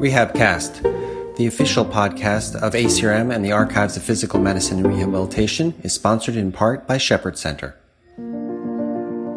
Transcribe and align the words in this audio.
Rehabcast, 0.00 1.36
the 1.36 1.46
official 1.46 1.84
podcast 1.84 2.56
of 2.56 2.72
ACRM 2.72 3.34
and 3.34 3.44
the 3.44 3.52
Archives 3.52 3.98
of 3.98 4.02
Physical 4.02 4.40
Medicine 4.40 4.78
and 4.78 4.86
Rehabilitation, 4.86 5.74
is 5.82 5.92
sponsored 5.92 6.36
in 6.36 6.52
part 6.52 6.86
by 6.86 6.96
Shepherd 6.96 7.36
Center. 7.36 7.76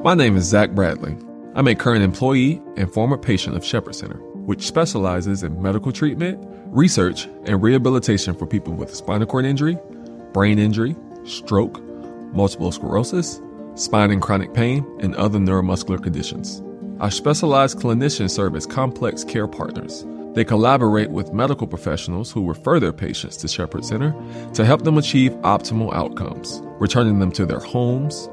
My 0.05 0.13
name 0.13 0.37
is 0.37 0.45
Zach 0.45 0.71
Bradley. 0.71 1.17
I'm 1.55 1.67
a 1.67 1.75
current 1.75 2.01
employee 2.01 2.61
and 2.77 2.89
former 2.93 3.17
patient 3.17 3.57
of 3.57 3.65
Shepherd 3.65 3.93
Center, 3.93 4.15
which 4.15 4.65
specializes 4.65 5.43
in 5.43 5.61
medical 5.61 5.91
treatment, 5.91 6.39
research, 6.67 7.25
and 7.43 7.61
rehabilitation 7.61 8.33
for 8.33 8.47
people 8.47 8.73
with 8.73 8.95
spinal 8.95 9.27
cord 9.27 9.43
injury, 9.43 9.77
brain 10.31 10.59
injury, 10.59 10.95
stroke, 11.25 11.83
multiple 12.33 12.71
sclerosis, 12.71 13.41
spine 13.75 14.11
and 14.11 14.21
chronic 14.21 14.53
pain, 14.53 14.85
and 15.01 15.13
other 15.15 15.39
neuromuscular 15.39 16.01
conditions. 16.01 16.63
Our 17.01 17.11
specialized 17.11 17.79
clinicians 17.79 18.31
serve 18.31 18.55
as 18.55 18.65
complex 18.65 19.25
care 19.25 19.49
partners. 19.49 20.05
They 20.33 20.43
collaborate 20.43 21.11
with 21.11 21.31
medical 21.31 21.67
professionals 21.67 22.31
who 22.31 22.47
refer 22.47 22.79
their 22.79 22.93
patients 22.93 23.37
to 23.37 23.47
Shepherd 23.47 23.85
Center 23.85 24.15
to 24.53 24.65
help 24.65 24.83
them 24.83 24.97
achieve 24.97 25.33
optimal 25.43 25.93
outcomes, 25.93 26.59
returning 26.79 27.19
them 27.19 27.31
to 27.33 27.45
their 27.45 27.59
homes, 27.59 28.29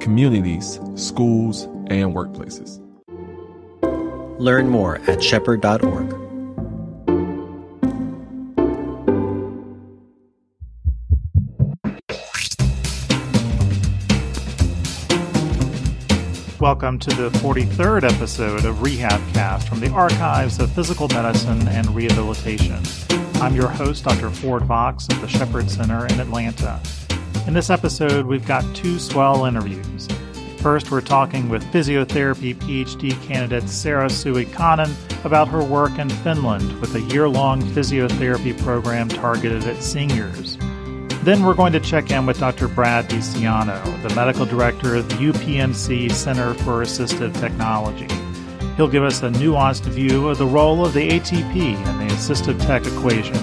communities, 0.00 0.78
schools, 0.94 1.64
and 1.88 2.14
workplaces. 2.14 2.78
Learn 4.38 4.68
more 4.68 4.98
at 5.08 5.22
shepherd.org. 5.22 6.21
Welcome 16.62 17.00
to 17.00 17.10
the 17.10 17.28
43rd 17.40 18.04
episode 18.04 18.64
of 18.64 18.76
Rehabcast 18.76 19.68
from 19.68 19.80
the 19.80 19.90
Archives 19.90 20.60
of 20.60 20.70
Physical 20.70 21.08
Medicine 21.08 21.66
and 21.66 21.92
Rehabilitation. 21.92 22.80
I'm 23.42 23.56
your 23.56 23.68
host, 23.68 24.04
Dr. 24.04 24.30
Ford 24.30 24.64
Fox 24.68 25.08
of 25.08 25.20
the 25.20 25.26
Shepherd 25.26 25.68
Center 25.68 26.06
in 26.06 26.20
Atlanta. 26.20 26.80
In 27.48 27.52
this 27.52 27.68
episode, 27.68 28.26
we've 28.26 28.46
got 28.46 28.62
two 28.76 29.00
swell 29.00 29.44
interviews. 29.44 30.06
First, 30.58 30.92
we're 30.92 31.00
talking 31.00 31.48
with 31.48 31.64
physiotherapy 31.72 32.54
PhD 32.54 33.20
candidate 33.24 33.68
Sarah 33.68 34.06
Suikkanen 34.06 34.94
about 35.24 35.48
her 35.48 35.64
work 35.64 35.98
in 35.98 36.10
Finland 36.10 36.80
with 36.80 36.94
a 36.94 37.00
year 37.00 37.28
long 37.28 37.60
physiotherapy 37.60 38.56
program 38.62 39.08
targeted 39.08 39.64
at 39.64 39.82
seniors. 39.82 40.58
Then 41.22 41.44
we're 41.44 41.54
going 41.54 41.72
to 41.74 41.78
check 41.78 42.10
in 42.10 42.26
with 42.26 42.40
Dr. 42.40 42.66
Brad 42.66 43.08
Dicianno, 43.08 44.02
the 44.02 44.12
medical 44.12 44.44
director 44.44 44.96
of 44.96 45.08
the 45.08 45.14
UPMC 45.14 46.10
Center 46.10 46.52
for 46.54 46.82
Assistive 46.82 47.32
Technology. 47.38 48.08
He'll 48.76 48.88
give 48.88 49.04
us 49.04 49.22
a 49.22 49.28
nuanced 49.28 49.84
view 49.84 50.28
of 50.28 50.38
the 50.38 50.46
role 50.46 50.84
of 50.84 50.94
the 50.94 51.08
ATP 51.10 51.54
in 51.54 51.98
the 51.98 52.12
assistive 52.12 52.60
tech 52.66 52.84
equation. 52.84 53.36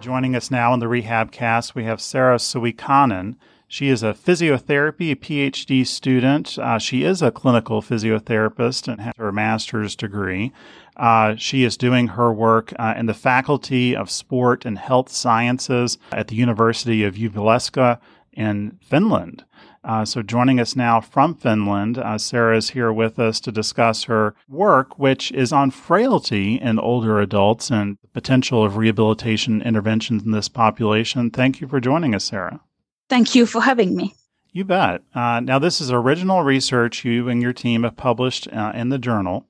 Joining 0.00 0.34
us 0.34 0.50
now 0.50 0.72
in 0.72 0.80
the 0.80 0.88
Rehab 0.88 1.32
Cast, 1.32 1.74
we 1.74 1.84
have 1.84 2.00
Sarah 2.00 2.36
Suikkanen. 2.36 3.36
She 3.74 3.88
is 3.88 4.04
a 4.04 4.14
physiotherapy 4.14 5.16
PhD 5.16 5.84
student. 5.84 6.60
Uh, 6.60 6.78
she 6.78 7.02
is 7.02 7.20
a 7.20 7.32
clinical 7.32 7.82
physiotherapist 7.82 8.86
and 8.86 9.00
has 9.00 9.14
her 9.16 9.32
master's 9.32 9.96
degree. 9.96 10.52
Uh, 10.96 11.34
she 11.34 11.64
is 11.64 11.76
doing 11.76 12.06
her 12.06 12.32
work 12.32 12.72
uh, 12.78 12.94
in 12.96 13.06
the 13.06 13.14
Faculty 13.14 13.96
of 13.96 14.12
Sport 14.12 14.64
and 14.64 14.78
Health 14.78 15.10
Sciences 15.10 15.98
at 16.12 16.28
the 16.28 16.36
University 16.36 17.02
of 17.02 17.16
Jyväskylä 17.16 17.98
in 18.32 18.78
Finland. 18.80 19.42
Uh, 19.82 20.04
so, 20.04 20.22
joining 20.22 20.60
us 20.60 20.76
now 20.76 21.00
from 21.00 21.34
Finland, 21.34 21.98
uh, 21.98 22.16
Sarah 22.16 22.56
is 22.56 22.70
here 22.70 22.92
with 22.92 23.18
us 23.18 23.40
to 23.40 23.50
discuss 23.50 24.04
her 24.04 24.36
work, 24.48 25.00
which 25.00 25.32
is 25.32 25.52
on 25.52 25.72
frailty 25.72 26.60
in 26.60 26.78
older 26.78 27.20
adults 27.20 27.72
and 27.72 27.98
the 28.02 28.08
potential 28.20 28.64
of 28.64 28.76
rehabilitation 28.76 29.60
interventions 29.60 30.22
in 30.22 30.30
this 30.30 30.48
population. 30.48 31.28
Thank 31.28 31.60
you 31.60 31.66
for 31.66 31.80
joining 31.80 32.14
us, 32.14 32.22
Sarah. 32.22 32.60
Thank 33.08 33.34
you 33.34 33.46
for 33.46 33.60
having 33.60 33.94
me. 33.94 34.14
You 34.52 34.64
bet. 34.64 35.02
Uh, 35.14 35.40
now, 35.40 35.58
this 35.58 35.80
is 35.80 35.90
original 35.90 36.44
research 36.44 37.04
you 37.04 37.28
and 37.28 37.42
your 37.42 37.52
team 37.52 37.82
have 37.82 37.96
published 37.96 38.46
uh, 38.52 38.70
in 38.74 38.88
the 38.88 38.98
journal, 38.98 39.46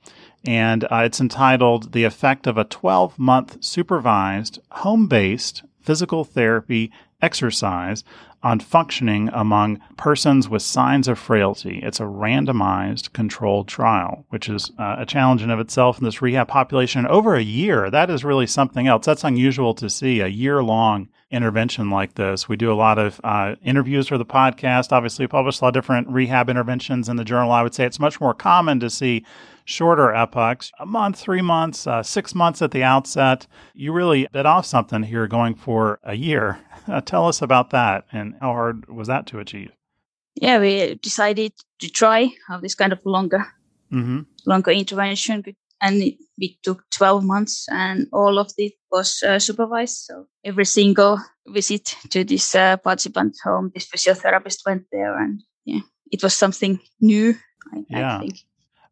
and 0.46 0.84
uh, 0.84 1.02
it's 1.04 1.20
entitled 1.20 1.92
The 1.92 2.04
Effect 2.04 2.46
of 2.46 2.56
a 2.56 2.64
12 2.64 3.18
Month 3.18 3.62
Supervised 3.62 4.60
Home 4.70 5.06
Based 5.06 5.62
Physical 5.82 6.24
Therapy 6.24 6.90
Exercise 7.20 8.02
on 8.42 8.60
Functioning 8.60 9.30
Among 9.32 9.80
Persons 9.96 10.48
with 10.48 10.62
Signs 10.62 11.06
of 11.06 11.18
Frailty. 11.18 11.80
It's 11.82 12.00
a 12.00 12.04
randomized 12.04 13.12
controlled 13.12 13.68
trial, 13.68 14.26
which 14.30 14.48
is 14.48 14.70
uh, 14.78 14.96
a 14.98 15.06
challenge 15.06 15.42
in 15.42 15.50
of 15.50 15.60
itself 15.60 15.98
in 15.98 16.04
this 16.04 16.22
rehab 16.22 16.48
population. 16.48 17.06
Over 17.06 17.34
a 17.34 17.42
year, 17.42 17.90
that 17.90 18.10
is 18.10 18.24
really 18.24 18.46
something 18.46 18.86
else. 18.86 19.06
That's 19.06 19.24
unusual 19.24 19.74
to 19.74 19.88
see 19.88 20.20
a 20.20 20.28
year 20.28 20.62
long 20.62 21.08
intervention 21.34 21.90
like 21.90 22.14
this. 22.14 22.48
We 22.48 22.56
do 22.56 22.72
a 22.72 22.74
lot 22.74 22.98
of 22.98 23.20
uh, 23.24 23.56
interviews 23.62 24.08
for 24.08 24.16
the 24.16 24.24
podcast. 24.24 24.92
Obviously, 24.92 25.24
we 25.24 25.28
publish 25.28 25.60
a 25.60 25.64
lot 25.64 25.68
of 25.68 25.74
different 25.74 26.08
rehab 26.08 26.48
interventions 26.48 27.08
in 27.08 27.16
the 27.16 27.24
journal. 27.24 27.52
I 27.52 27.62
would 27.62 27.74
say 27.74 27.84
it's 27.84 27.98
much 27.98 28.20
more 28.20 28.32
common 28.32 28.80
to 28.80 28.88
see 28.88 29.26
shorter 29.64 30.14
epochs, 30.14 30.70
a 30.78 30.86
month, 30.86 31.18
three 31.18 31.42
months, 31.42 31.86
uh, 31.86 32.02
six 32.02 32.34
months 32.34 32.62
at 32.62 32.70
the 32.70 32.82
outset. 32.82 33.46
You 33.74 33.92
really 33.92 34.28
bit 34.32 34.46
off 34.46 34.66
something 34.66 35.02
here 35.02 35.26
going 35.26 35.54
for 35.54 35.98
a 36.04 36.14
year. 36.14 36.60
Uh, 36.86 37.00
tell 37.00 37.26
us 37.26 37.42
about 37.42 37.70
that 37.70 38.04
and 38.12 38.34
how 38.40 38.52
hard 38.52 38.86
was 38.88 39.08
that 39.08 39.26
to 39.28 39.38
achieve? 39.38 39.72
Yeah, 40.34 40.58
we 40.58 40.94
decided 40.96 41.52
to 41.80 41.88
try 41.88 42.30
have 42.48 42.60
this 42.60 42.74
kind 42.74 42.92
of 42.92 43.00
longer, 43.04 43.46
mm-hmm. 43.92 44.20
longer 44.46 44.70
intervention 44.70 45.44
and 45.80 46.02
it, 46.02 46.16
it, 46.38 46.52
took 46.62 46.82
12 46.90 47.24
months 47.24 47.66
and 47.70 48.06
all 48.12 48.38
of 48.38 48.52
it 48.58 48.72
was 48.90 49.22
uh, 49.22 49.38
supervised 49.38 49.96
so 49.96 50.26
every 50.44 50.64
single 50.64 51.18
visit 51.46 51.94
to 52.10 52.24
this 52.24 52.54
uh, 52.54 52.76
participant 52.78 53.36
home 53.44 53.70
this 53.74 53.86
physiotherapist 53.86 54.58
went 54.66 54.84
there 54.92 55.16
and 55.18 55.42
yeah 55.64 55.80
it 56.10 56.22
was 56.22 56.34
something 56.34 56.80
new 57.00 57.34
I, 57.72 57.84
yeah. 57.88 58.16
I 58.16 58.20
think 58.20 58.36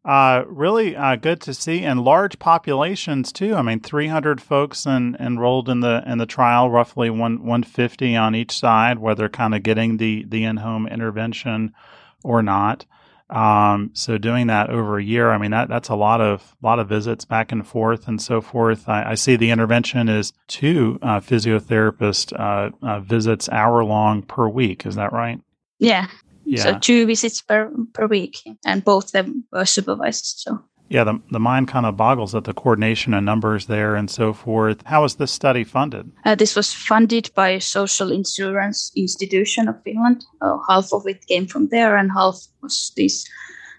uh, 0.05 0.43
really 0.47 0.97
uh, 0.97 1.15
good 1.15 1.39
to 1.39 1.53
see, 1.53 1.83
and 1.83 2.03
large 2.03 2.37
populations 2.37 3.31
too. 3.31 3.55
I 3.55 3.61
mean, 3.61 3.79
300 3.79 4.41
folks 4.41 4.85
in, 4.85 5.15
enrolled 5.17 5.69
in 5.69 5.79
the 5.79 6.03
in 6.05 6.17
the 6.17 6.25
trial, 6.25 6.69
roughly 6.69 7.09
one 7.09 7.39
150 7.39 8.15
on 8.15 8.35
each 8.35 8.51
side, 8.51 8.99
whether 8.99 9.29
kind 9.29 9.55
of 9.55 9.63
getting 9.63 9.97
the 9.97 10.25
the 10.27 10.43
in 10.43 10.57
home 10.57 10.87
intervention 10.87 11.73
or 12.21 12.43
not. 12.43 12.85
Um, 13.33 13.89
so 13.93 14.19
doing 14.19 14.47
that 14.47 14.69
over 14.69 14.99
a 14.99 15.03
year, 15.03 15.31
I 15.31 15.39
mean 15.39 15.51
that 15.51 15.67
that's 15.67 15.89
a 15.89 15.95
lot 15.95 16.21
of 16.21 16.55
lot 16.61 16.77
of 16.77 16.87
visits 16.87 17.25
back 17.25 17.51
and 17.51 17.65
forth 17.65 18.07
and 18.07 18.21
so 18.21 18.41
forth. 18.41 18.87
I, 18.87 19.11
I 19.11 19.15
see 19.15 19.35
the 19.35 19.49
intervention 19.49 20.07
is 20.07 20.33
two 20.47 20.99
uh, 21.01 21.19
physiotherapist 21.19 22.39
uh, 22.39 22.69
uh, 22.85 22.99
visits 22.99 23.49
hour 23.49 23.83
long 23.83 24.21
per 24.21 24.47
week. 24.47 24.85
Is 24.85 24.95
that 24.95 25.11
right? 25.13 25.41
Yeah. 25.79 26.07
Yeah. 26.45 26.63
So 26.63 26.79
two 26.79 27.05
visits 27.07 27.41
per 27.41 27.71
per 27.93 28.05
week, 28.05 28.43
and 28.65 28.83
both 28.83 29.11
them 29.11 29.45
were 29.51 29.65
supervised. 29.65 30.25
So 30.37 30.63
yeah, 30.93 31.03
the, 31.03 31.19
the 31.31 31.39
mind 31.39 31.67
kind 31.67 31.87
of 31.87 31.97
boggles 31.97 32.35
at 32.35 32.43
the 32.43 32.53
coordination 32.53 33.15
and 33.15 33.25
numbers 33.25 33.65
there 33.65 33.95
and 33.95 34.11
so 34.11 34.31
forth. 34.31 34.83
How 34.85 35.01
was 35.01 35.15
this 35.15 35.31
study 35.31 35.63
funded? 35.63 36.11
Uh, 36.23 36.35
this 36.35 36.55
was 36.55 36.71
funded 36.71 37.31
by 37.33 37.57
Social 37.57 38.11
Insurance 38.11 38.91
Institution 38.95 39.67
of 39.67 39.81
Finland. 39.83 40.23
Uh, 40.39 40.59
half 40.69 40.93
of 40.93 41.07
it 41.07 41.25
came 41.25 41.47
from 41.47 41.69
there, 41.69 41.97
and 41.97 42.11
half 42.11 42.37
was 42.61 42.91
this 42.95 43.25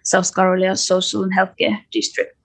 South 0.02 0.34
Karelia 0.34 0.76
Social 0.76 1.22
and 1.22 1.32
Healthcare 1.32 1.78
District. 1.92 2.36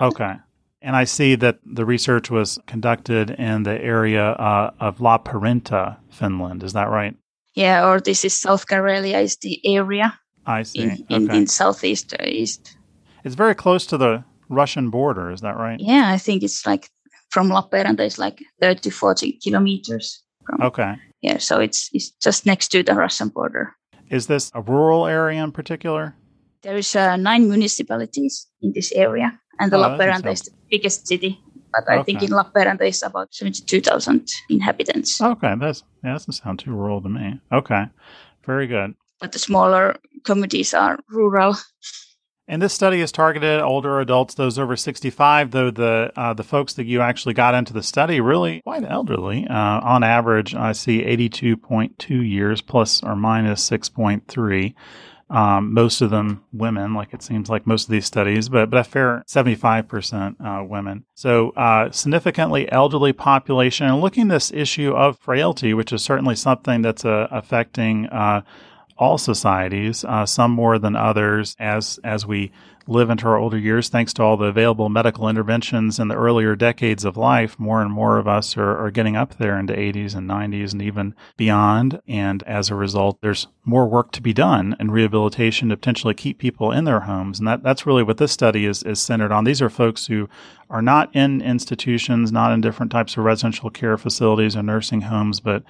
Okay. 0.00 0.34
And 0.82 0.96
I 0.96 1.04
see 1.04 1.36
that 1.36 1.60
the 1.64 1.84
research 1.84 2.28
was 2.28 2.58
conducted 2.66 3.30
in 3.30 3.62
the 3.62 3.80
area 3.80 4.30
uh, 4.30 4.72
of 4.80 4.98
Lappeenranta, 4.98 5.96
Finland. 6.10 6.64
Is 6.64 6.72
that 6.72 6.90
right? 6.90 7.14
Yeah, 7.54 7.86
or 7.88 8.00
this 8.00 8.24
is 8.24 8.34
South 8.34 8.66
Karelia 8.66 9.22
is 9.22 9.36
the 9.36 9.60
area. 9.64 10.18
I 10.44 10.64
see. 10.64 10.82
In, 10.82 11.06
in, 11.08 11.24
okay. 11.28 11.38
in 11.38 11.46
southeast 11.46 12.14
uh, 12.18 12.24
east 12.24 12.77
it's 13.24 13.34
very 13.34 13.54
close 13.54 13.86
to 13.86 13.98
the 13.98 14.24
Russian 14.48 14.90
border, 14.90 15.30
is 15.30 15.40
that 15.40 15.56
right? 15.56 15.78
Yeah, 15.80 16.10
I 16.10 16.18
think 16.18 16.42
it's 16.42 16.66
like 16.66 16.90
from 17.30 17.50
Lappeenranta 17.50 18.00
it's 18.00 18.18
like 18.18 18.42
30 18.60 18.90
40 18.90 19.32
kilometers. 19.42 20.22
From, 20.46 20.62
okay. 20.62 20.94
Yeah, 21.20 21.38
so 21.38 21.60
it's 21.60 21.90
it's 21.92 22.10
just 22.22 22.46
next 22.46 22.68
to 22.68 22.82
the 22.82 22.94
Russian 22.94 23.28
border. 23.28 23.74
Is 24.10 24.26
this 24.26 24.50
a 24.54 24.62
rural 24.62 25.06
area 25.06 25.42
in 25.42 25.52
particular? 25.52 26.14
There 26.62 26.76
is 26.76 26.96
uh, 26.96 27.16
nine 27.16 27.48
municipalities 27.48 28.46
in 28.62 28.72
this 28.72 28.92
area, 28.92 29.38
and 29.60 29.70
the 29.70 29.76
oh, 29.76 29.82
Lappeenranta 29.82 30.32
is 30.32 30.42
the 30.42 30.52
biggest 30.70 31.06
city. 31.06 31.38
But 31.72 31.84
I 31.88 31.98
okay. 31.98 32.04
think 32.04 32.22
in 32.22 32.30
Lappeenranta 32.30 32.88
is 32.88 33.02
about 33.02 33.34
seventy-two 33.34 33.80
thousand 33.80 34.28
inhabitants. 34.48 35.20
Okay, 35.20 35.54
that's 35.60 35.84
yeah, 36.02 36.12
that 36.12 36.18
doesn't 36.18 36.32
sound 36.32 36.60
too 36.60 36.72
rural 36.72 37.02
to 37.02 37.08
me. 37.08 37.40
Okay, 37.52 37.84
very 38.46 38.66
good. 38.66 38.94
But 39.20 39.32
the 39.32 39.38
smaller 39.38 39.96
communities 40.24 40.72
are 40.72 40.98
rural. 41.10 41.56
And 42.50 42.62
this 42.62 42.72
study 42.72 43.02
is 43.02 43.12
targeted 43.12 43.58
at 43.58 43.62
older 43.62 44.00
adults, 44.00 44.34
those 44.34 44.58
over 44.58 44.74
65, 44.74 45.50
though 45.50 45.70
the 45.70 46.10
uh, 46.16 46.32
the 46.32 46.42
folks 46.42 46.72
that 46.74 46.86
you 46.86 47.02
actually 47.02 47.34
got 47.34 47.54
into 47.54 47.74
the 47.74 47.82
study 47.82 48.22
really 48.22 48.62
quite 48.62 48.84
elderly. 48.84 49.46
Uh, 49.46 49.80
on 49.80 50.02
average, 50.02 50.54
I 50.54 50.72
see 50.72 51.02
82.2 51.02 52.26
years 52.26 52.62
plus 52.62 53.02
or 53.02 53.14
minus 53.14 53.68
6.3. 53.68 54.74
Um, 55.30 55.74
most 55.74 56.00
of 56.00 56.08
them 56.08 56.42
women, 56.52 56.94
like 56.94 57.12
it 57.12 57.22
seems 57.22 57.50
like 57.50 57.66
most 57.66 57.84
of 57.84 57.90
these 57.90 58.06
studies, 58.06 58.48
but, 58.48 58.70
but 58.70 58.80
a 58.80 58.84
fair 58.84 59.22
75% 59.28 60.36
uh, 60.40 60.64
women. 60.64 61.04
So, 61.14 61.50
uh, 61.50 61.90
significantly 61.90 62.70
elderly 62.72 63.12
population. 63.12 63.86
And 63.86 64.00
looking 64.00 64.28
this 64.28 64.50
issue 64.50 64.92
of 64.92 65.18
frailty, 65.18 65.74
which 65.74 65.92
is 65.92 66.02
certainly 66.02 66.34
something 66.34 66.80
that's 66.80 67.04
uh, 67.04 67.28
affecting 67.30 68.06
uh, 68.06 68.40
all 68.98 69.18
societies, 69.18 70.04
uh, 70.04 70.26
some 70.26 70.50
more 70.50 70.78
than 70.78 70.96
others, 70.96 71.56
as 71.58 71.98
as 72.04 72.26
we 72.26 72.50
live 72.88 73.10
into 73.10 73.26
our 73.28 73.36
older 73.36 73.58
years, 73.58 73.90
thanks 73.90 74.14
to 74.14 74.22
all 74.22 74.38
the 74.38 74.46
available 74.46 74.88
medical 74.88 75.28
interventions 75.28 75.98
in 75.98 76.08
the 76.08 76.16
earlier 76.16 76.56
decades 76.56 77.04
of 77.04 77.18
life, 77.18 77.58
more 77.58 77.82
and 77.82 77.92
more 77.92 78.16
of 78.16 78.26
us 78.26 78.56
are, 78.56 78.78
are 78.78 78.90
getting 78.90 79.14
up 79.14 79.36
there 79.36 79.58
into 79.58 79.74
80s 79.74 80.16
and 80.16 80.28
90s 80.28 80.72
and 80.72 80.80
even 80.80 81.14
beyond. 81.36 82.00
And 82.08 82.42
as 82.44 82.70
a 82.70 82.74
result, 82.74 83.20
there's 83.20 83.46
more 83.64 83.86
work 83.86 84.10
to 84.12 84.22
be 84.22 84.32
done 84.32 84.74
in 84.80 84.90
rehabilitation 84.90 85.68
to 85.68 85.76
potentially 85.76 86.14
keep 86.14 86.38
people 86.38 86.72
in 86.72 86.84
their 86.84 87.00
homes. 87.00 87.38
And 87.38 87.46
that, 87.46 87.62
that's 87.62 87.84
really 87.84 88.02
what 88.02 88.16
this 88.16 88.32
study 88.32 88.64
is, 88.64 88.82
is 88.82 89.00
centered 89.00 89.32
on. 89.32 89.44
These 89.44 89.60
are 89.60 89.68
folks 89.68 90.06
who 90.06 90.28
are 90.70 90.82
not 90.82 91.14
in 91.14 91.42
institutions, 91.42 92.32
not 92.32 92.52
in 92.52 92.62
different 92.62 92.90
types 92.90 93.18
of 93.18 93.24
residential 93.24 93.68
care 93.68 93.98
facilities 93.98 94.56
or 94.56 94.62
nursing 94.62 95.02
homes, 95.02 95.40
but 95.40 95.62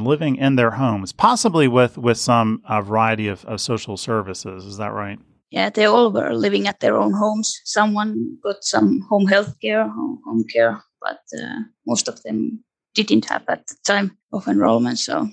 living 0.00 0.36
in 0.36 0.56
their 0.56 0.72
homes, 0.72 1.12
possibly 1.12 1.68
with 1.68 1.98
with 1.98 2.18
some 2.18 2.62
uh, 2.68 2.80
variety 2.80 3.28
of, 3.28 3.44
of 3.44 3.60
social 3.60 3.96
services. 3.96 4.64
Is 4.64 4.76
that 4.78 4.92
right? 4.92 5.18
Yeah, 5.50 5.68
they 5.68 5.84
all 5.84 6.10
were 6.10 6.34
living 6.34 6.66
at 6.66 6.80
their 6.80 6.96
own 6.96 7.12
homes. 7.12 7.60
Someone 7.64 8.38
got 8.42 8.64
some 8.64 9.00
home 9.10 9.26
health 9.26 9.54
care, 9.60 9.86
home 9.88 10.44
care, 10.50 10.82
but 11.00 11.20
uh, 11.38 11.60
most 11.86 12.08
of 12.08 12.22
them 12.22 12.64
didn't 12.94 13.26
have 13.26 13.44
at 13.48 13.66
the 13.66 13.76
time 13.84 14.16
of 14.32 14.48
enrollment. 14.48 14.98
So 14.98 15.28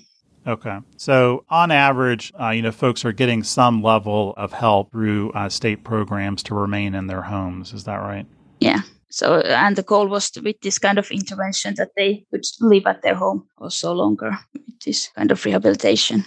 Okay. 0.46 0.78
So, 0.96 1.44
on 1.48 1.70
average, 1.70 2.32
uh, 2.40 2.50
you 2.50 2.62
know, 2.62 2.72
folks 2.72 3.04
are 3.04 3.12
getting 3.12 3.42
some 3.42 3.82
level 3.82 4.34
of 4.36 4.52
help 4.52 4.90
through 4.90 5.32
uh, 5.32 5.48
state 5.48 5.84
programs 5.84 6.42
to 6.44 6.54
remain 6.54 6.94
in 6.94 7.06
their 7.06 7.22
homes. 7.22 7.72
Is 7.72 7.84
that 7.84 7.96
right? 7.96 8.26
Yeah. 8.58 8.80
So, 9.10 9.40
and 9.40 9.76
the 9.76 9.82
goal 9.82 10.06
was 10.06 10.30
to, 10.30 10.40
with 10.40 10.60
this 10.60 10.78
kind 10.78 10.98
of 10.98 11.10
intervention 11.10 11.74
that 11.76 11.90
they 11.96 12.24
could 12.30 12.44
live 12.60 12.86
at 12.86 13.02
their 13.02 13.16
home 13.16 13.48
also 13.58 13.92
longer 13.92 14.38
with 14.54 14.80
this 14.84 15.08
kind 15.16 15.30
of 15.30 15.44
rehabilitation. 15.44 16.24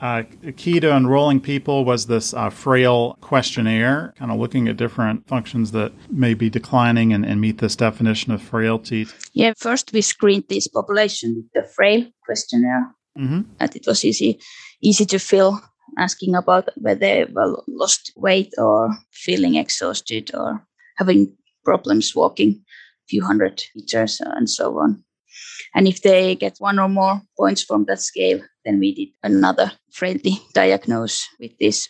Uh, 0.00 0.24
key 0.56 0.80
to 0.80 0.90
enrolling 0.90 1.40
people 1.40 1.84
was 1.84 2.06
this 2.06 2.34
uh, 2.34 2.50
frail 2.50 3.16
questionnaire, 3.20 4.12
kind 4.18 4.32
of 4.32 4.38
looking 4.38 4.66
at 4.66 4.76
different 4.76 5.26
functions 5.28 5.70
that 5.70 5.92
may 6.10 6.34
be 6.34 6.50
declining 6.50 7.12
and, 7.12 7.24
and, 7.24 7.40
meet 7.40 7.58
this 7.58 7.76
definition 7.76 8.32
of 8.32 8.42
frailty. 8.42 9.06
Yeah, 9.32 9.52
first 9.56 9.92
we 9.92 10.00
screened 10.00 10.44
this 10.48 10.66
population 10.66 11.36
with 11.36 11.52
the 11.54 11.68
frail 11.68 12.04
questionnaire. 12.24 12.92
Mm-hmm. 13.16 13.42
And 13.60 13.76
it 13.76 13.86
was 13.86 14.04
easy, 14.04 14.40
easy 14.80 15.06
to 15.06 15.20
fill, 15.20 15.60
asking 15.96 16.34
about 16.34 16.68
whether 16.76 16.98
they 16.98 17.26
well, 17.30 17.62
lost 17.68 18.12
weight 18.16 18.52
or 18.58 18.90
feeling 19.12 19.54
exhausted 19.54 20.34
or 20.34 20.66
having 20.96 21.32
problems 21.64 22.14
walking 22.14 22.60
a 22.60 23.06
few 23.08 23.24
hundred 23.24 23.62
meters 23.74 24.20
and 24.20 24.48
so 24.48 24.78
on. 24.78 25.04
And 25.74 25.88
if 25.88 26.02
they 26.02 26.34
get 26.34 26.56
one 26.58 26.78
or 26.78 26.88
more 26.88 27.22
points 27.36 27.62
from 27.62 27.84
that 27.86 28.00
scale, 28.00 28.40
then 28.64 28.78
we 28.78 28.94
did 28.94 29.08
another 29.22 29.72
frailty 29.92 30.38
diagnose 30.54 31.26
with 31.40 31.56
this 31.58 31.88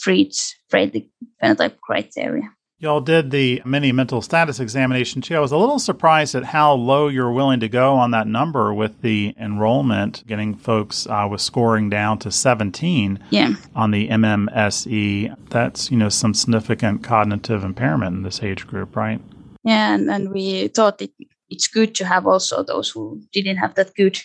Fried's 0.00 0.54
frailty 0.68 1.10
phenotype 1.42 1.78
criteria. 1.80 2.50
Y'all 2.82 3.02
did 3.02 3.30
the 3.30 3.60
mini 3.66 3.92
mental 3.92 4.22
status 4.22 4.58
examination 4.58 5.20
too. 5.20 5.36
I 5.36 5.40
was 5.40 5.52
a 5.52 5.58
little 5.58 5.78
surprised 5.78 6.34
at 6.34 6.44
how 6.44 6.72
low 6.72 7.08
you're 7.08 7.30
willing 7.30 7.60
to 7.60 7.68
go 7.68 7.92
on 7.92 8.12
that 8.12 8.26
number 8.26 8.72
with 8.72 9.02
the 9.02 9.34
enrollment, 9.38 10.26
getting 10.26 10.54
folks 10.54 11.06
uh, 11.06 11.28
with 11.30 11.42
scoring 11.42 11.90
down 11.90 12.18
to 12.20 12.30
17 12.30 13.18
yeah. 13.28 13.52
on 13.76 13.90
the 13.90 14.08
MMSE. 14.08 15.50
That's, 15.50 15.90
you 15.90 15.98
know, 15.98 16.08
some 16.08 16.32
significant 16.32 17.04
cognitive 17.04 17.64
impairment 17.64 18.16
in 18.16 18.22
this 18.22 18.42
age 18.42 18.66
group, 18.66 18.96
right? 18.96 19.20
Yeah, 19.62 19.94
and, 19.94 20.10
and 20.10 20.32
we 20.32 20.68
thought 20.68 21.02
it, 21.02 21.12
it's 21.50 21.68
good 21.68 21.94
to 21.96 22.06
have 22.06 22.26
also 22.26 22.62
those 22.62 22.88
who 22.88 23.20
didn't 23.30 23.58
have 23.58 23.74
that 23.74 23.94
good 23.94 24.18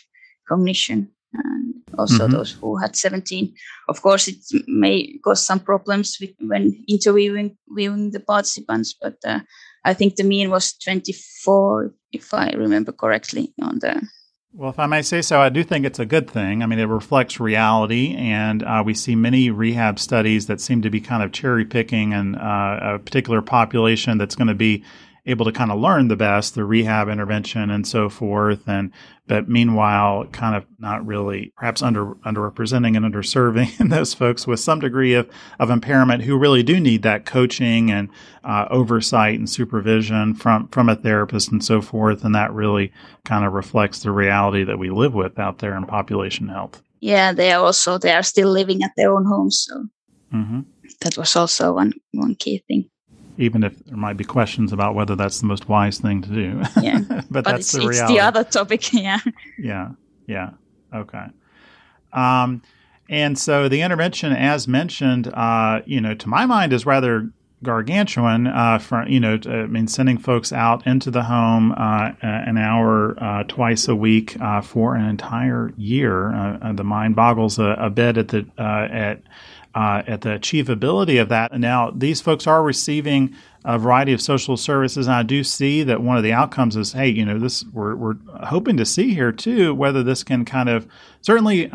cognition 0.47 1.11
and 1.43 1.73
also 1.97 2.23
mm-hmm. 2.23 2.33
those 2.33 2.51
who 2.51 2.77
had 2.77 2.95
17. 2.95 3.53
Of 3.89 4.01
course, 4.01 4.27
it 4.27 4.37
may 4.67 5.17
cause 5.23 5.45
some 5.45 5.59
problems 5.59 6.17
with, 6.19 6.31
when 6.39 6.83
interviewing 6.87 7.57
viewing 7.69 8.11
the 8.11 8.19
participants, 8.19 8.95
but 8.99 9.15
uh, 9.25 9.39
I 9.83 9.93
think 9.93 10.15
the 10.15 10.23
mean 10.23 10.49
was 10.49 10.73
24, 10.73 11.93
if 12.11 12.33
I 12.33 12.49
remember 12.49 12.91
correctly, 12.91 13.53
on 13.61 13.79
the. 13.79 14.01
Well, 14.51 14.69
if 14.69 14.79
I 14.79 14.85
may 14.85 15.01
say 15.01 15.21
so, 15.21 15.41
I 15.41 15.49
do 15.49 15.63
think 15.63 15.85
it's 15.85 15.99
a 15.99 16.05
good 16.05 16.29
thing. 16.29 16.63
I 16.63 16.65
mean, 16.65 16.79
it 16.79 16.85
reflects 16.85 17.39
reality, 17.39 18.15
and 18.15 18.63
uh, 18.63 18.83
we 18.85 18.93
see 18.93 19.15
many 19.15 19.51
rehab 19.51 19.99
studies 19.99 20.47
that 20.47 20.61
seem 20.61 20.81
to 20.83 20.89
be 20.89 21.01
kind 21.01 21.21
of 21.21 21.33
cherry 21.33 21.65
picking 21.65 22.13
and 22.13 22.37
uh, 22.37 22.79
a 22.95 22.99
particular 22.99 23.41
population 23.41 24.17
that's 24.17 24.35
going 24.35 24.47
to 24.47 24.55
be 24.55 24.83
able 25.25 25.45
to 25.45 25.51
kind 25.51 25.71
of 25.71 25.79
learn 25.79 26.07
the 26.07 26.15
best 26.15 26.55
the 26.55 26.63
rehab 26.63 27.09
intervention 27.09 27.69
and 27.69 27.87
so 27.87 28.09
forth 28.09 28.67
and 28.67 28.91
but 29.27 29.49
meanwhile 29.49 30.25
kind 30.27 30.55
of 30.55 30.65
not 30.77 31.05
really 31.05 31.51
perhaps 31.57 31.81
under 31.81 32.13
underrepresenting 32.25 32.95
and 32.95 33.05
underserving 33.05 33.89
those 33.89 34.13
folks 34.13 34.45
with 34.45 34.59
some 34.59 34.79
degree 34.79 35.13
of, 35.13 35.29
of 35.59 35.69
impairment 35.69 36.23
who 36.23 36.37
really 36.37 36.63
do 36.63 36.79
need 36.79 37.01
that 37.01 37.25
coaching 37.25 37.91
and 37.91 38.09
uh, 38.43 38.67
oversight 38.69 39.37
and 39.39 39.49
supervision 39.49 40.35
from 40.35 40.67
from 40.69 40.89
a 40.89 40.95
therapist 40.95 41.51
and 41.51 41.63
so 41.63 41.81
forth 41.81 42.23
and 42.23 42.35
that 42.35 42.53
really 42.53 42.91
kind 43.23 43.45
of 43.45 43.53
reflects 43.53 43.99
the 43.99 44.11
reality 44.11 44.63
that 44.63 44.79
we 44.79 44.89
live 44.89 45.13
with 45.13 45.39
out 45.39 45.59
there 45.59 45.75
in 45.75 45.85
population 45.85 46.47
health 46.47 46.81
yeah 46.99 47.33
they 47.33 47.51
are 47.51 47.63
also 47.63 47.97
they 47.97 48.13
are 48.13 48.23
still 48.23 48.49
living 48.49 48.83
at 48.83 48.91
their 48.95 49.15
own 49.15 49.25
homes 49.25 49.65
so 49.67 49.85
mm-hmm. 50.33 50.61
that 51.01 51.17
was 51.17 51.35
also 51.35 51.73
one 51.73 51.93
one 52.11 52.35
key 52.35 52.63
thing 52.67 52.89
even 53.37 53.63
if 53.63 53.77
there 53.85 53.97
might 53.97 54.17
be 54.17 54.23
questions 54.23 54.71
about 54.71 54.95
whether 54.95 55.15
that's 55.15 55.39
the 55.39 55.45
most 55.45 55.67
wise 55.67 55.99
thing 55.99 56.21
to 56.21 56.29
do. 56.29 56.61
Yeah, 56.81 56.99
but, 57.07 57.25
but, 57.29 57.45
that's 57.45 57.71
the 57.71 57.79
reality. 57.79 57.99
It's 57.99 58.11
the 58.11 58.19
other 58.19 58.43
topic. 58.43 58.93
Yeah. 58.93 59.19
Yeah. 59.57 59.89
Yeah. 60.27 60.51
Okay. 60.93 61.25
Um, 62.13 62.61
and 63.09 63.37
so 63.37 63.69
the 63.69 63.81
intervention, 63.81 64.31
as 64.31 64.67
mentioned, 64.67 65.27
uh, 65.27 65.81
you 65.85 66.01
know, 66.01 66.15
to 66.15 66.29
my 66.29 66.45
mind, 66.45 66.73
is 66.73 66.85
rather 66.85 67.29
gargantuan. 67.63 68.47
Uh, 68.47 68.79
for 68.79 69.07
you 69.07 69.19
know, 69.19 69.39
I 69.45 69.65
mean, 69.65 69.87
sending 69.87 70.17
folks 70.17 70.51
out 70.51 70.85
into 70.85 71.11
the 71.11 71.23
home 71.23 71.71
uh, 71.73 72.11
an 72.21 72.57
hour 72.57 73.21
uh, 73.21 73.43
twice 73.43 73.87
a 73.87 73.95
week 73.95 74.39
uh, 74.39 74.61
for 74.61 74.95
an 74.95 75.05
entire 75.05 75.71
year. 75.77 76.33
Uh, 76.33 76.73
the 76.73 76.83
mind 76.83 77.15
boggles 77.15 77.59
a, 77.59 77.75
a 77.79 77.89
bit 77.89 78.17
at 78.17 78.29
the 78.29 78.45
at 78.57 79.21
uh, 79.73 80.03
at 80.07 80.21
the 80.21 80.29
achievability 80.29 81.21
of 81.21 81.29
that. 81.29 81.51
And 81.51 81.61
now 81.61 81.91
these 81.91 82.21
folks 82.21 82.47
are 82.47 82.63
receiving 82.63 83.35
a 83.65 83.77
variety 83.77 84.13
of 84.13 84.21
social 84.21 84.57
services, 84.57 85.07
and 85.07 85.15
I 85.15 85.23
do 85.23 85.43
see 85.43 85.83
that 85.83 86.01
one 86.01 86.17
of 86.17 86.23
the 86.23 86.31
outcomes 86.33 86.75
is, 86.75 86.93
hey, 86.93 87.09
you 87.09 87.25
know, 87.25 87.39
this 87.39 87.65
we're 87.73 87.95
we're 87.95 88.15
hoping 88.45 88.77
to 88.77 88.85
see 88.85 89.13
here 89.13 89.31
too 89.31 89.73
whether 89.73 90.03
this 90.03 90.23
can 90.23 90.45
kind 90.45 90.69
of 90.69 90.87
certainly. 91.21 91.71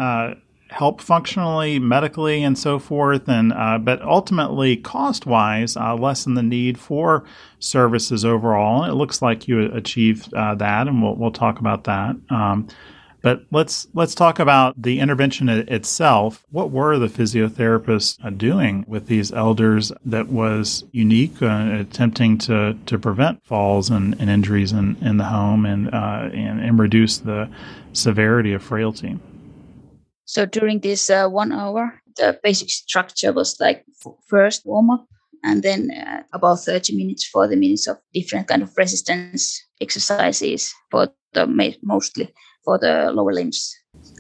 Help 0.70 1.00
functionally, 1.00 1.80
medically, 1.80 2.44
and 2.44 2.56
so 2.56 2.78
forth, 2.78 3.28
and 3.28 3.52
uh, 3.52 3.76
but 3.78 4.00
ultimately 4.02 4.76
cost-wise, 4.76 5.76
uh, 5.76 5.96
lessen 5.96 6.34
the 6.34 6.44
need 6.44 6.78
for 6.78 7.24
services 7.58 8.24
overall. 8.24 8.84
It 8.84 8.94
looks 8.94 9.20
like 9.20 9.48
you 9.48 9.62
achieved 9.74 10.32
uh, 10.32 10.54
that, 10.54 10.86
and 10.86 11.02
we'll 11.02 11.16
we'll 11.16 11.32
talk 11.32 11.58
about 11.58 11.84
that. 11.84 12.14
Um, 12.30 12.68
but 13.20 13.42
let's 13.50 13.88
let's 13.94 14.14
talk 14.14 14.38
about 14.38 14.80
the 14.80 15.00
intervention 15.00 15.48
itself. 15.48 16.46
What 16.50 16.70
were 16.70 16.98
the 16.98 17.08
physiotherapists 17.08 18.24
uh, 18.24 18.30
doing 18.30 18.84
with 18.86 19.06
these 19.06 19.32
elders 19.32 19.92
that 20.04 20.28
was 20.28 20.84
unique, 20.92 21.42
uh, 21.42 21.78
attempting 21.80 22.38
to, 22.38 22.78
to 22.86 22.98
prevent 22.98 23.44
falls 23.44 23.90
and, 23.90 24.18
and 24.20 24.30
injuries 24.30 24.72
in, 24.72 24.96
in 25.02 25.16
the 25.16 25.24
home 25.24 25.66
and, 25.66 25.92
uh, 25.92 26.30
and, 26.32 26.60
and 26.60 26.78
reduce 26.78 27.18
the 27.18 27.50
severity 27.92 28.52
of 28.52 28.62
frailty? 28.62 29.18
So 30.30 30.46
during 30.46 30.78
this 30.78 31.10
uh, 31.10 31.26
one 31.28 31.50
hour, 31.50 32.00
the 32.16 32.38
basic 32.40 32.70
structure 32.70 33.32
was 33.32 33.58
like 33.58 33.84
first 34.28 34.64
warm 34.64 34.90
up, 34.90 35.04
and 35.42 35.64
then 35.64 35.90
uh, 35.90 36.22
about 36.32 36.60
30 36.60 36.96
minutes, 36.96 37.26
40 37.26 37.56
minutes 37.56 37.88
of 37.88 37.96
different 38.14 38.46
kind 38.46 38.62
of 38.62 38.70
resistance 38.76 39.60
exercises 39.80 40.72
for 40.88 41.08
the 41.32 41.74
mostly 41.82 42.32
for 42.64 42.78
the 42.78 43.10
lower 43.12 43.32
limbs. 43.32 43.74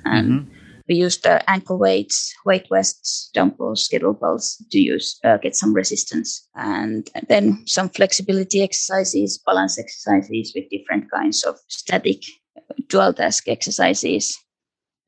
And 0.04 0.30
mm-hmm. 0.30 0.52
we 0.88 0.96
used 0.96 1.22
the 1.22 1.48
ankle 1.48 1.78
weights, 1.78 2.34
weight 2.44 2.66
vests, 2.72 3.30
dumbbells, 3.32 3.88
kettlebells 3.88 4.56
to 4.72 4.80
use 4.80 5.16
uh, 5.22 5.36
get 5.36 5.54
some 5.54 5.72
resistance, 5.72 6.48
and 6.56 7.08
then 7.28 7.62
some 7.68 7.88
flexibility 7.88 8.64
exercises, 8.64 9.40
balance 9.46 9.78
exercises 9.78 10.52
with 10.56 10.70
different 10.70 11.08
kinds 11.12 11.44
of 11.44 11.56
static 11.68 12.24
dual 12.88 13.12
task 13.12 13.46
exercises, 13.46 14.36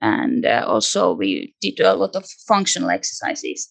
and 0.02 0.44
uh, 0.44 0.64
also 0.66 1.14
we 1.14 1.54
did 1.62 1.80
a 1.80 1.94
lot 1.94 2.14
of 2.16 2.28
functional 2.46 2.90
exercises. 2.90 3.70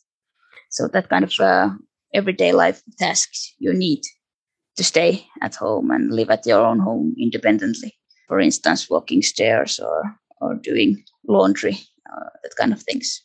So 0.71 0.87
that 0.87 1.09
kind 1.09 1.23
of 1.25 1.39
uh, 1.39 1.69
everyday 2.13 2.53
life 2.53 2.81
tasks 2.97 3.53
you 3.59 3.73
need 3.73 4.01
to 4.77 4.83
stay 4.83 5.27
at 5.41 5.55
home 5.55 5.91
and 5.91 6.11
live 6.13 6.29
at 6.29 6.45
your 6.45 6.65
own 6.65 6.79
home 6.79 7.13
independently. 7.19 7.93
For 8.27 8.39
instance, 8.39 8.89
walking 8.89 9.21
stairs 9.21 9.79
or, 9.79 10.15
or 10.39 10.55
doing 10.55 11.03
laundry, 11.27 11.77
uh, 12.11 12.29
that 12.43 12.55
kind 12.57 12.73
of 12.73 12.81
things. 12.81 13.21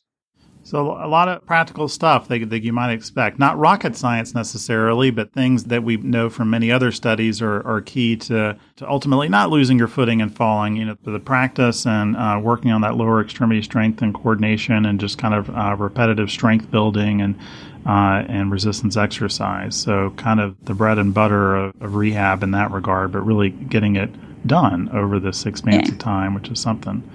So 0.67 1.01
a 1.01 1.07
lot 1.07 1.29
of 1.29 1.47
practical 1.47 1.87
stuff 1.87 2.27
that, 2.27 2.51
that 2.51 2.65
you 2.65 2.73
might 2.73 2.93
expect, 2.93 3.39
not 3.39 3.57
rocket 3.57 3.95
science 3.95 4.35
necessarily, 4.35 5.13
but 5.13 5.33
things 5.33 5.67
that 5.67 5.85
we 5.85 5.97
know 5.97 6.29
from 6.29 6.51
many 6.51 6.73
other 6.73 6.91
studies 6.91 7.41
are, 7.41 7.65
are 7.65 7.81
key 7.81 8.17
to, 8.17 8.59
to 8.75 8.91
ultimately 8.91 9.29
not 9.29 9.51
losing 9.51 9.79
your 9.79 9.87
footing 9.87 10.21
and 10.21 10.35
falling. 10.35 10.75
You 10.75 10.87
know, 10.87 10.97
the 11.05 11.21
practice 11.21 11.87
and 11.87 12.17
uh, 12.17 12.41
working 12.43 12.73
on 12.73 12.81
that 12.81 12.97
lower 12.97 13.21
extremity 13.21 13.63
strength 13.63 14.03
and 14.03 14.13
coordination 14.13 14.87
and 14.87 14.99
just 14.99 15.19
kind 15.19 15.35
of 15.35 15.49
uh, 15.51 15.77
repetitive 15.79 16.33
strength 16.33 16.69
building 16.69 17.21
and 17.21 17.39
uh, 17.87 18.25
and 18.27 18.51
resistance 18.51 18.97
exercise. 18.97 19.77
So 19.77 20.11
kind 20.17 20.41
of 20.41 20.57
the 20.65 20.75
bread 20.75 20.99
and 20.99 21.15
butter 21.15 21.55
of, 21.55 21.81
of, 21.81 21.95
rehab 21.95 22.43
in 22.43 22.51
that 22.51 22.73
regard, 22.73 23.13
but 23.13 23.21
really 23.21 23.51
getting 23.51 23.95
it 23.95 24.11
done 24.45 24.89
over 24.89 25.21
this 25.21 25.47
expansive 25.47 25.95
yeah. 25.95 26.01
time, 26.01 26.35
which 26.35 26.49
is 26.49 26.59
something. 26.59 27.09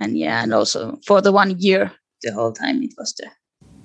And 0.00 0.18
yeah, 0.18 0.42
and 0.42 0.52
also 0.52 0.98
for 1.06 1.20
the 1.20 1.30
one 1.30 1.56
year 1.60 1.92
the 2.22 2.32
whole 2.32 2.52
time 2.52 2.82
it 2.82 2.94
was 2.96 3.14
the 3.14 3.28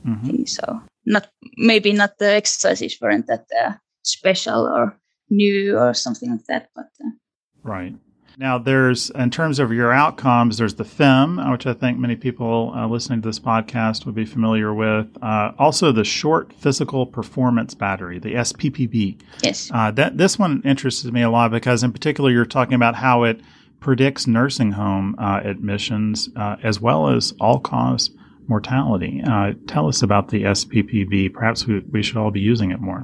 mm-hmm. 0.07 0.27
thing. 0.27 0.47
So 0.47 0.81
not 1.05 1.27
maybe 1.57 1.93
not 1.93 2.17
the 2.17 2.31
exercises 2.33 2.97
weren't 3.01 3.27
that 3.27 3.45
uh, 3.59 3.73
special 4.03 4.67
or 4.67 4.97
new 5.29 5.77
or 5.77 5.93
something 5.93 6.31
like 6.31 6.45
that, 6.45 6.69
but 6.75 6.89
uh, 7.03 7.09
right. 7.63 7.95
Now, 8.37 8.57
there's 8.57 9.09
in 9.11 9.29
terms 9.29 9.59
of 9.59 9.71
your 9.71 9.91
outcomes, 9.91 10.57
there's 10.57 10.75
the 10.75 10.85
FIM, 10.85 11.51
which 11.51 11.67
I 11.67 11.73
think 11.73 11.99
many 11.99 12.15
people 12.15 12.73
uh, 12.75 12.87
listening 12.87 13.21
to 13.21 13.29
this 13.29 13.39
podcast 13.39 14.05
would 14.05 14.15
be 14.15 14.25
familiar 14.25 14.73
with. 14.73 15.07
Uh, 15.21 15.51
also, 15.59 15.91
the 15.91 16.03
Short 16.03 16.53
Physical 16.53 17.05
Performance 17.05 17.73
Battery, 17.73 18.19
the 18.19 18.33
SPPB. 18.35 19.21
Yes. 19.43 19.69
Uh, 19.73 19.91
that 19.91 20.17
this 20.17 20.39
one 20.39 20.61
interests 20.63 21.03
me 21.05 21.21
a 21.21 21.29
lot 21.29 21.51
because, 21.51 21.83
in 21.83 21.91
particular, 21.91 22.31
you're 22.31 22.45
talking 22.45 22.73
about 22.73 22.95
how 22.95 23.23
it 23.23 23.41
predicts 23.79 24.27
nursing 24.27 24.71
home 24.71 25.15
uh, 25.19 25.41
admissions 25.43 26.29
uh, 26.35 26.55
as 26.63 26.79
well 26.79 27.09
as 27.09 27.33
all 27.39 27.59
cause 27.59 28.11
mortality. 28.51 29.23
Uh, 29.25 29.53
tell 29.67 29.87
us 29.87 30.03
about 30.03 30.27
the 30.27 30.43
SPPB. 30.43 31.33
Perhaps 31.33 31.65
we, 31.65 31.79
we 31.91 32.03
should 32.03 32.17
all 32.17 32.31
be 32.31 32.41
using 32.53 32.69
it 32.71 32.81
more. 32.81 33.03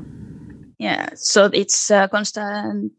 Yeah, 0.78 1.10
so 1.16 1.46
it's 1.46 1.90
uh, 1.90 2.08
constant 2.10 2.92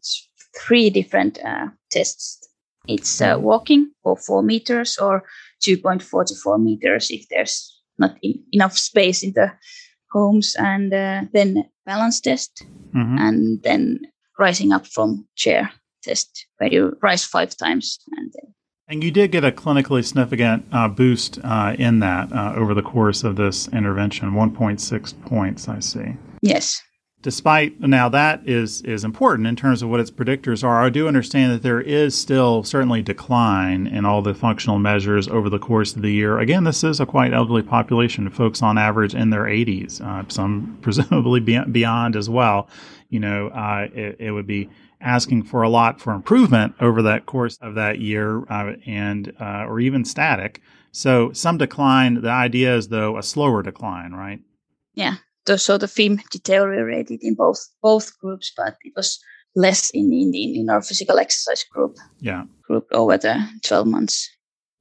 three 0.57 0.89
different 0.89 1.39
uh, 1.45 1.67
tests. 1.91 2.49
It's 2.87 3.21
uh, 3.21 3.35
mm-hmm. 3.35 3.43
walking 3.43 3.91
for 4.03 4.17
four 4.17 4.41
meters 4.41 4.97
or 4.97 5.23
2.44 5.63 6.61
meters 6.61 7.11
if 7.11 7.27
there's 7.29 7.55
not 7.97 8.17
in, 8.21 8.43
enough 8.51 8.77
space 8.77 9.23
in 9.23 9.33
the 9.33 9.51
homes, 10.11 10.55
and 10.57 10.93
uh, 10.93 11.21
then 11.31 11.63
balance 11.85 12.19
test, 12.19 12.65
mm-hmm. 12.95 13.17
and 13.17 13.61
then 13.63 13.99
rising 14.39 14.71
up 14.73 14.87
from 14.87 15.27
chair 15.35 15.69
test 16.01 16.47
where 16.57 16.71
you 16.71 16.97
rise 17.03 17.25
five 17.25 17.55
times 17.57 17.99
and 18.17 18.31
then 18.33 18.53
and 18.89 19.03
you 19.03 19.11
did 19.11 19.31
get 19.31 19.45
a 19.45 19.51
clinically 19.51 20.03
significant 20.03 20.65
uh, 20.71 20.87
boost 20.87 21.39
uh, 21.43 21.75
in 21.77 21.99
that 21.99 22.33
uh, 22.33 22.53
over 22.55 22.73
the 22.73 22.81
course 22.81 23.23
of 23.23 23.35
this 23.35 23.67
intervention, 23.67 24.31
1.6 24.31 25.21
points, 25.21 25.69
I 25.69 25.79
see. 25.79 26.15
Yes. 26.41 26.81
Despite 27.21 27.81
now 27.81 28.07
that 28.07 28.47
is 28.47 28.81
is 28.83 29.03
important 29.03 29.45
in 29.45 29.57
terms 29.57 29.81
of 29.81 29.89
what 29.89 29.99
its 29.99 30.09
predictors 30.09 30.63
are. 30.63 30.81
I 30.81 30.89
do 30.89 31.05
understand 31.05 31.51
that 31.51 31.63
there 31.63 31.81
is 31.81 32.17
still 32.17 32.63
certainly 32.63 33.01
decline 33.01 33.87
in 33.87 34.05
all 34.05 34.21
the 34.21 34.33
functional 34.33 34.79
measures 34.79 35.27
over 35.27 35.49
the 35.49 35.59
course 35.59 35.93
of 35.97 36.01
the 36.01 36.13
year. 36.13 36.39
Again, 36.39 36.63
this 36.63 36.81
is 36.81 37.01
a 37.01 37.05
quite 37.05 37.33
elderly 37.33 37.61
population, 37.61 38.29
folks 38.29 38.61
on 38.61 38.77
average 38.77 39.15
in 39.15 39.31
their 39.31 39.43
80s, 39.43 39.99
uh, 39.99 40.23
some 40.29 40.77
presumably 40.81 41.41
beyond 41.41 42.15
as 42.15 42.29
well. 42.29 42.69
You 43.09 43.19
know, 43.19 43.47
uh, 43.49 43.87
it, 43.93 44.15
it 44.19 44.31
would 44.31 44.47
be 44.47 44.69
asking 45.01 45.43
for 45.43 45.61
a 45.61 45.69
lot 45.69 46.01
for 46.01 46.13
improvement 46.13 46.75
over 46.79 47.01
that 47.01 47.25
course 47.25 47.57
of 47.61 47.75
that 47.75 47.99
year 47.99 48.43
uh, 48.49 48.73
and 48.85 49.33
uh, 49.39 49.65
or 49.65 49.79
even 49.79 50.05
static. 50.05 50.61
So 50.91 51.31
some 51.33 51.57
decline. 51.57 52.21
The 52.21 52.29
idea 52.29 52.75
is 52.75 52.87
though 52.87 53.17
a 53.17 53.23
slower 53.23 53.61
decline, 53.63 54.13
right? 54.13 54.39
Yeah. 54.93 55.15
So 55.55 55.77
the 55.77 55.87
FIM 55.87 56.21
deteriorated 56.29 57.19
in 57.23 57.33
both 57.33 57.59
both 57.81 58.17
groups, 58.19 58.51
but 58.55 58.75
it 58.83 58.93
was 58.95 59.19
less 59.55 59.89
in 59.91 60.11
in, 60.13 60.33
in 60.33 60.69
our 60.69 60.81
physical 60.81 61.17
exercise 61.17 61.63
group. 61.71 61.97
Yeah. 62.19 62.43
Group 62.63 62.87
over 62.91 63.17
the 63.17 63.47
twelve 63.63 63.87
months. 63.87 64.29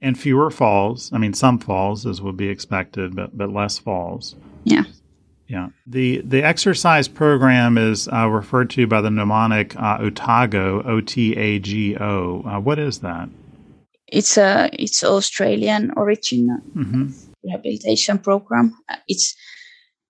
And 0.01 0.19
fewer 0.19 0.51
falls. 0.51 1.13
I 1.13 1.19
mean, 1.19 1.35
some 1.35 1.59
falls 1.59 2.07
as 2.07 2.21
would 2.21 2.37
be 2.37 2.49
expected, 2.49 3.17
but 3.17 3.37
but 3.37 3.51
less 3.51 3.79
falls. 3.79 4.37
Yeah. 4.65 4.85
Yeah. 5.49 5.69
The 5.87 6.21
the 6.21 6.43
exercise 6.43 7.09
program 7.09 7.79
is 7.79 8.07
uh, 8.09 8.29
referred 8.29 8.69
to 8.71 8.87
by 8.87 9.01
the 9.01 9.11
mnemonic 9.11 9.75
uh, 9.77 9.99
Otago, 10.01 10.83
O 10.83 11.01
T 11.01 11.35
A 11.37 11.59
G 11.59 11.97
O. 11.97 12.43
Uh, 12.43 12.61
what 12.61 12.79
is 12.79 12.99
that? 13.01 13.31
It's 14.07 14.37
a 14.37 14.69
it's 14.73 15.03
Australian 15.03 15.93
origin 15.97 16.61
mm-hmm. 16.77 17.11
rehabilitation 17.43 18.19
program. 18.19 18.77
Uh, 18.91 18.97
it's 19.09 19.35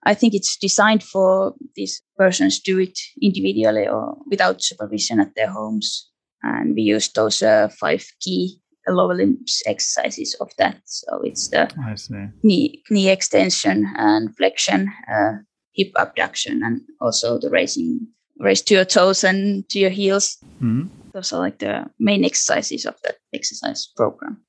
I 0.04 0.14
think 0.14 0.34
it's 0.34 0.56
designed 0.56 1.04
for 1.04 1.54
these 1.76 2.02
persons 2.16 2.60
to 2.60 2.72
do 2.72 2.80
it 2.80 2.98
individually 3.22 3.86
or 3.86 4.16
without 4.28 4.62
supervision 4.62 5.20
at 5.20 5.36
their 5.36 5.50
homes, 5.50 6.10
and 6.42 6.74
we 6.74 6.82
use 6.82 7.10
those 7.12 7.42
uh, 7.42 7.68
five 7.78 8.04
key 8.20 8.60
lower 8.92 9.14
limbs 9.14 9.62
exercises 9.66 10.34
of 10.40 10.50
that. 10.58 10.80
So 10.84 11.20
it's 11.22 11.48
the 11.48 11.68
knee, 12.42 12.82
knee 12.90 13.08
extension 13.08 13.86
and 13.96 14.36
flexion, 14.36 14.92
uh, 15.12 15.38
hip 15.74 15.92
abduction, 15.96 16.62
and 16.62 16.80
also 17.00 17.38
the 17.38 17.50
raising, 17.50 18.06
raise 18.38 18.62
to 18.62 18.74
your 18.74 18.84
toes 18.84 19.24
and 19.24 19.68
to 19.70 19.78
your 19.78 19.90
heels. 19.90 20.36
Mm-hmm. 20.56 20.88
Those 21.12 21.32
are 21.32 21.40
like 21.40 21.58
the 21.58 21.86
main 21.98 22.24
exercises 22.24 22.84
of 22.86 22.94
that 23.02 23.16
exercise 23.32 23.88
program. 23.96 24.40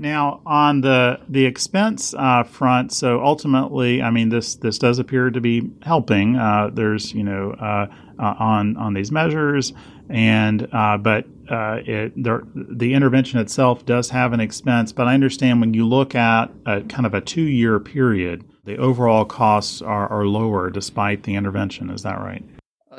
Now, 0.00 0.40
on 0.46 0.80
the 0.80 1.20
the 1.28 1.44
expense 1.44 2.14
uh, 2.16 2.42
front, 2.44 2.90
so 2.90 3.22
ultimately, 3.22 4.00
I 4.00 4.10
mean, 4.10 4.30
this 4.30 4.56
this 4.56 4.78
does 4.78 4.98
appear 4.98 5.30
to 5.30 5.40
be 5.42 5.70
helping. 5.82 6.36
Uh, 6.36 6.70
there's, 6.72 7.12
you 7.12 7.22
know, 7.22 7.52
uh, 7.60 7.86
uh 8.18 8.34
on 8.38 8.78
on 8.78 8.94
these 8.94 9.12
measures, 9.12 9.74
and 10.10 10.68
uh, 10.72 10.98
but 10.98 11.24
uh, 11.48 11.78
it, 11.86 12.22
the, 12.22 12.46
the 12.54 12.94
intervention 12.94 13.38
itself 13.38 13.86
does 13.86 14.10
have 14.10 14.32
an 14.32 14.40
expense. 14.40 14.92
But 14.92 15.06
I 15.06 15.14
understand 15.14 15.60
when 15.60 15.72
you 15.72 15.86
look 15.86 16.14
at 16.14 16.50
a, 16.66 16.82
kind 16.82 17.06
of 17.06 17.14
a 17.14 17.20
two 17.20 17.42
year 17.42 17.78
period, 17.80 18.44
the 18.64 18.76
overall 18.76 19.24
costs 19.24 19.80
are, 19.80 20.08
are 20.08 20.26
lower 20.26 20.70
despite 20.70 21.22
the 21.22 21.34
intervention. 21.34 21.90
Is 21.90 22.02
that 22.02 22.18
right? 22.20 22.44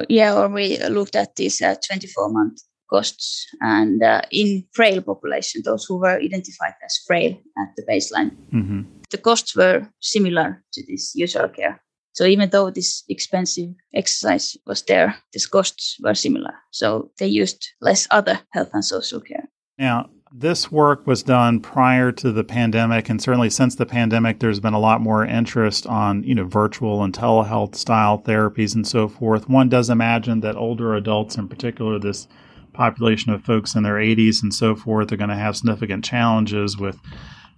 Yeah, 0.10 0.36
or 0.36 0.48
we 0.48 0.78
looked 0.88 1.16
at 1.16 1.36
these 1.36 1.60
24 1.60 2.30
month 2.30 2.62
costs. 2.90 3.48
And 3.62 4.02
uh, 4.04 4.22
in 4.32 4.66
frail 4.74 5.02
population, 5.02 5.62
those 5.64 5.86
who 5.86 5.98
were 5.98 6.20
identified 6.20 6.74
as 6.84 7.00
frail 7.08 7.38
at 7.58 7.70
the 7.76 7.84
baseline, 7.90 8.32
mm-hmm. 8.54 8.82
the 9.10 9.18
costs 9.18 9.56
were 9.56 9.88
similar 10.00 10.64
to 10.74 10.84
this 10.88 11.14
usual 11.16 11.50
care. 11.50 11.82
So 12.14 12.26
even 12.26 12.50
though 12.50 12.70
this 12.70 13.04
expensive 13.10 13.70
exercise 13.94 14.58
was 14.66 14.84
there, 14.84 15.16
these 15.34 15.48
costs 15.48 15.98
were 16.04 16.16
similar. 16.16 16.54
So 16.72 17.12
they 17.20 17.28
used 17.28 17.68
less 17.80 18.08
other 18.12 18.40
health 18.52 18.70
and 18.74 18.84
social 18.84 19.22
care. 19.22 19.48
Now, 19.78 20.10
this 20.34 20.72
work 20.72 21.06
was 21.06 21.24
done 21.24 21.60
prior 21.60 22.12
to 22.14 22.32
the 22.32 22.44
pandemic, 22.44 23.10
and 23.10 23.22
certainly 23.22 23.50
since 23.50 23.76
the 23.76 23.86
pandemic, 23.86 24.40
there's 24.40 24.62
been 24.62 24.74
a 24.74 24.80
lot 24.80 25.02
more 25.02 25.26
interest 25.26 25.86
on 25.86 26.24
you 26.24 26.34
know 26.34 26.46
virtual 26.46 27.04
and 27.04 27.14
telehealth 27.14 27.76
style 27.76 28.20
therapies 28.20 28.74
and 28.74 28.88
so 28.88 29.10
forth. 29.10 29.50
One 29.50 29.68
does 29.68 29.90
imagine 29.90 30.40
that 30.42 30.56
older 30.56 30.96
adults, 30.96 31.36
in 31.36 31.50
particular, 31.50 32.00
this 32.00 32.28
population 32.74 33.34
of 33.34 33.44
folks 33.44 33.76
in 33.76 33.84
their 33.84 33.96
80s 33.96 34.42
and 34.42 34.54
so 34.54 34.76
forth 34.76 35.12
are 35.12 35.18
going 35.18 35.30
to 35.30 35.36
have 35.36 35.58
significant 35.58 36.06
challenges 36.06 36.78
with 36.78 36.98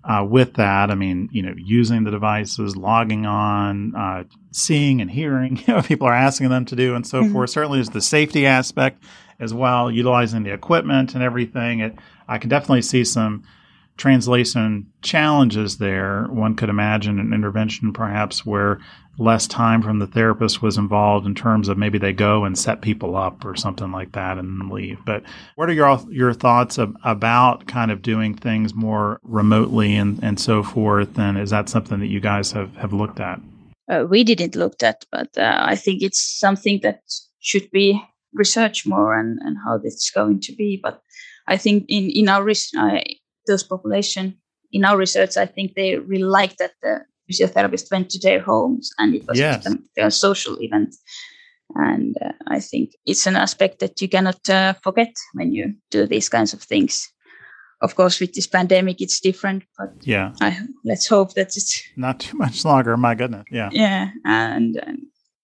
uh, 0.04 0.26
with 0.28 0.56
that. 0.56 0.92
I 0.92 0.96
mean, 0.96 1.30
you 1.32 1.42
know, 1.42 1.54
using 1.58 2.04
the 2.04 2.12
devices, 2.12 2.76
logging 2.76 3.26
on, 3.26 3.96
uh, 3.96 4.24
seeing 4.52 5.02
and 5.02 5.10
hearing, 5.10 5.58
you 5.68 5.74
know, 5.74 5.82
people 5.82 6.08
are 6.08 6.14
asking 6.14 6.50
them 6.50 6.66
to 6.66 6.76
do 6.76 6.96
and 6.96 7.06
so 7.06 7.22
mm-hmm. 7.22 7.34
forth. 7.34 7.50
Certainly, 7.50 7.78
there's 7.78 7.90
the 7.90 8.02
safety 8.02 8.46
aspect 8.46 9.04
as 9.40 9.54
well, 9.54 9.90
utilizing 9.90 10.44
the 10.44 10.54
equipment 10.54 11.14
and 11.16 11.24
everything. 11.24 11.80
It, 11.80 11.96
I 12.28 12.38
can 12.38 12.50
definitely 12.50 12.82
see 12.82 13.04
some 13.04 13.44
translation 13.98 14.88
challenges 15.02 15.78
there. 15.78 16.26
One 16.30 16.56
could 16.56 16.70
imagine 16.70 17.20
an 17.20 17.34
intervention 17.34 17.94
perhaps 17.94 18.46
where 18.46 18.80
less 19.20 19.46
time 19.46 19.82
from 19.82 20.00
the 20.00 20.08
therapist 20.08 20.62
was 20.62 20.78
involved 20.78 21.26
in 21.28 21.36
terms 21.36 21.68
of 21.68 21.78
maybe 21.78 22.00
they 22.00 22.14
go 22.14 22.46
and 22.46 22.58
set 22.58 22.82
people 22.82 23.16
up 23.16 23.46
or 23.46 23.56
something 23.56 23.92
like 23.92 24.12
that 24.14 24.38
and 24.38 24.72
leave. 24.72 24.98
But 25.06 25.24
what 25.56 25.70
are 25.70 25.74
your 25.74 26.02
your 26.10 26.34
thoughts 26.34 26.78
of, 26.78 26.96
about 27.04 27.68
kind 27.68 27.92
of 27.92 28.02
doing 28.02 28.34
things 28.34 28.74
more 28.74 29.20
remotely 29.24 29.96
and, 29.96 30.22
and 30.24 30.40
so 30.40 30.64
forth? 30.64 31.18
And 31.20 31.38
is 31.38 31.52
that 31.52 31.70
something 31.70 32.00
that 32.00 32.08
you 32.08 32.20
guys 32.20 32.52
have, 32.54 32.76
have 32.78 32.94
looked 32.94 33.20
at? 33.20 33.40
Uh, 33.90 34.06
we 34.10 34.24
didn't 34.24 34.56
look 34.56 34.82
at, 34.82 35.06
but 35.12 35.30
uh, 35.38 35.60
I 35.62 35.76
think 35.76 36.02
it's 36.02 36.40
something 36.40 36.80
that 36.82 37.02
should 37.40 37.70
be 37.72 38.02
researched 38.34 38.88
more 38.88 39.18
and, 39.20 39.38
and 39.44 39.58
how 39.64 39.80
it's 39.84 40.10
going 40.10 40.40
to 40.40 40.56
be. 40.56 40.80
But 40.82 41.02
I 41.48 41.58
think 41.58 41.86
in, 41.88 42.10
in 42.10 42.30
our 42.30 42.50
uh, 42.50 43.00
those 43.48 43.64
population 43.64 44.38
in 44.72 44.84
our 44.86 44.98
research, 44.98 45.38
I 45.38 45.46
think 45.46 45.76
they 45.76 45.98
really 45.98 46.24
like 46.24 46.58
that 46.58 46.72
the 46.82 47.02
physiotherapists 47.32 47.92
went 47.92 48.10
to 48.10 48.20
their 48.20 48.42
homes 48.42 48.92
and 48.98 49.16
it 49.16 49.26
was 49.28 49.40
yes. 49.40 49.66
a, 49.66 50.06
a, 50.08 50.12
social 50.12 50.58
event. 50.62 50.96
And 51.76 52.16
uh, 52.24 52.34
I 52.48 52.60
think 52.60 52.92
it's 53.06 53.26
an 53.26 53.36
aspect 53.36 53.80
that 53.80 54.02
you 54.02 54.10
cannot 54.10 54.50
uh, 54.50 54.74
forget 54.84 55.14
when 55.34 55.54
you 55.54 55.74
do 55.92 56.06
these 56.06 56.30
kinds 56.30 56.54
of 56.54 56.62
things. 56.62 57.10
Of 57.82 57.96
course, 57.96 58.20
with 58.20 58.34
this 58.34 58.48
pandemic, 58.48 59.02
it's 59.02 59.20
different, 59.20 59.64
but 59.78 59.90
yeah, 60.02 60.32
I, 60.40 60.58
let's 60.86 61.06
hope 61.08 61.34
that 61.34 61.58
it's 61.58 61.84
not 61.98 62.20
too 62.20 62.38
much 62.38 62.64
longer. 62.64 62.96
My 62.96 63.14
goodness, 63.14 63.44
yeah, 63.52 63.70
yeah, 63.74 64.12
and, 64.24 64.78
and 64.78 65.00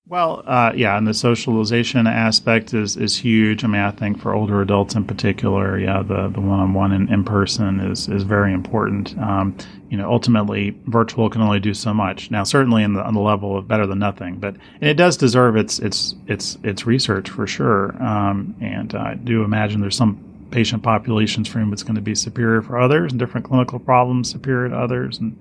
well, 0.10 0.42
uh, 0.48 0.74
yeah, 0.76 0.98
and 0.98 1.06
the 1.06 1.14
socialization 1.14 2.08
aspect 2.08 2.74
is, 2.74 2.98
is 2.98 3.16
huge. 3.16 3.64
I 3.64 3.68
mean, 3.68 3.82
I 3.82 3.92
think 3.92 4.20
for 4.20 4.34
older 4.34 4.60
adults 4.60 4.96
in 4.96 5.06
particular, 5.06 5.78
yeah, 5.78 6.02
the, 6.02 6.30
the 6.30 6.42
one-on-one 6.42 6.92
and 6.92 7.08
in 7.12 7.24
person 7.24 7.80
is, 7.80 8.08
is 8.08 8.24
very 8.24 8.52
important. 8.52 9.16
Um, 9.20 9.56
you 9.88 9.98
know, 9.98 10.10
ultimately, 10.12 10.76
virtual 10.88 11.30
can 11.30 11.44
only 11.44 11.60
do 11.60 11.76
so 11.76 11.94
much. 11.94 12.32
Now, 12.32 12.44
certainly 12.44 12.82
in 12.82 12.94
the, 12.94 13.06
on 13.06 13.14
the 13.14 13.20
level 13.22 13.56
of 13.56 13.68
better 13.68 13.86
than 13.86 14.00
nothing, 14.00 14.38
but 14.38 14.56
and 14.82 14.90
it 14.90 14.96
does 14.96 15.16
deserve 15.16 15.56
its 15.56 15.78
its 15.80 16.16
its 16.26 16.58
its 16.64 16.88
research 16.88 17.30
for 17.30 17.46
sure. 17.46 17.96
Um, 18.02 18.56
and 18.62 18.94
I 18.96 19.14
do 19.14 19.44
imagine 19.44 19.80
there's 19.80 19.96
some 19.96 20.24
patient 20.50 20.82
populations 20.82 21.48
for 21.48 21.60
whom 21.60 21.72
it's 21.72 21.84
going 21.84 21.96
to 21.96 22.02
be 22.02 22.16
superior 22.16 22.64
for 22.64 22.80
others, 22.80 23.12
and 23.12 23.20
different 23.20 23.46
clinical 23.46 23.78
problems 23.78 24.32
superior 24.32 24.70
to 24.70 24.76
others, 24.76 25.20
and 25.20 25.40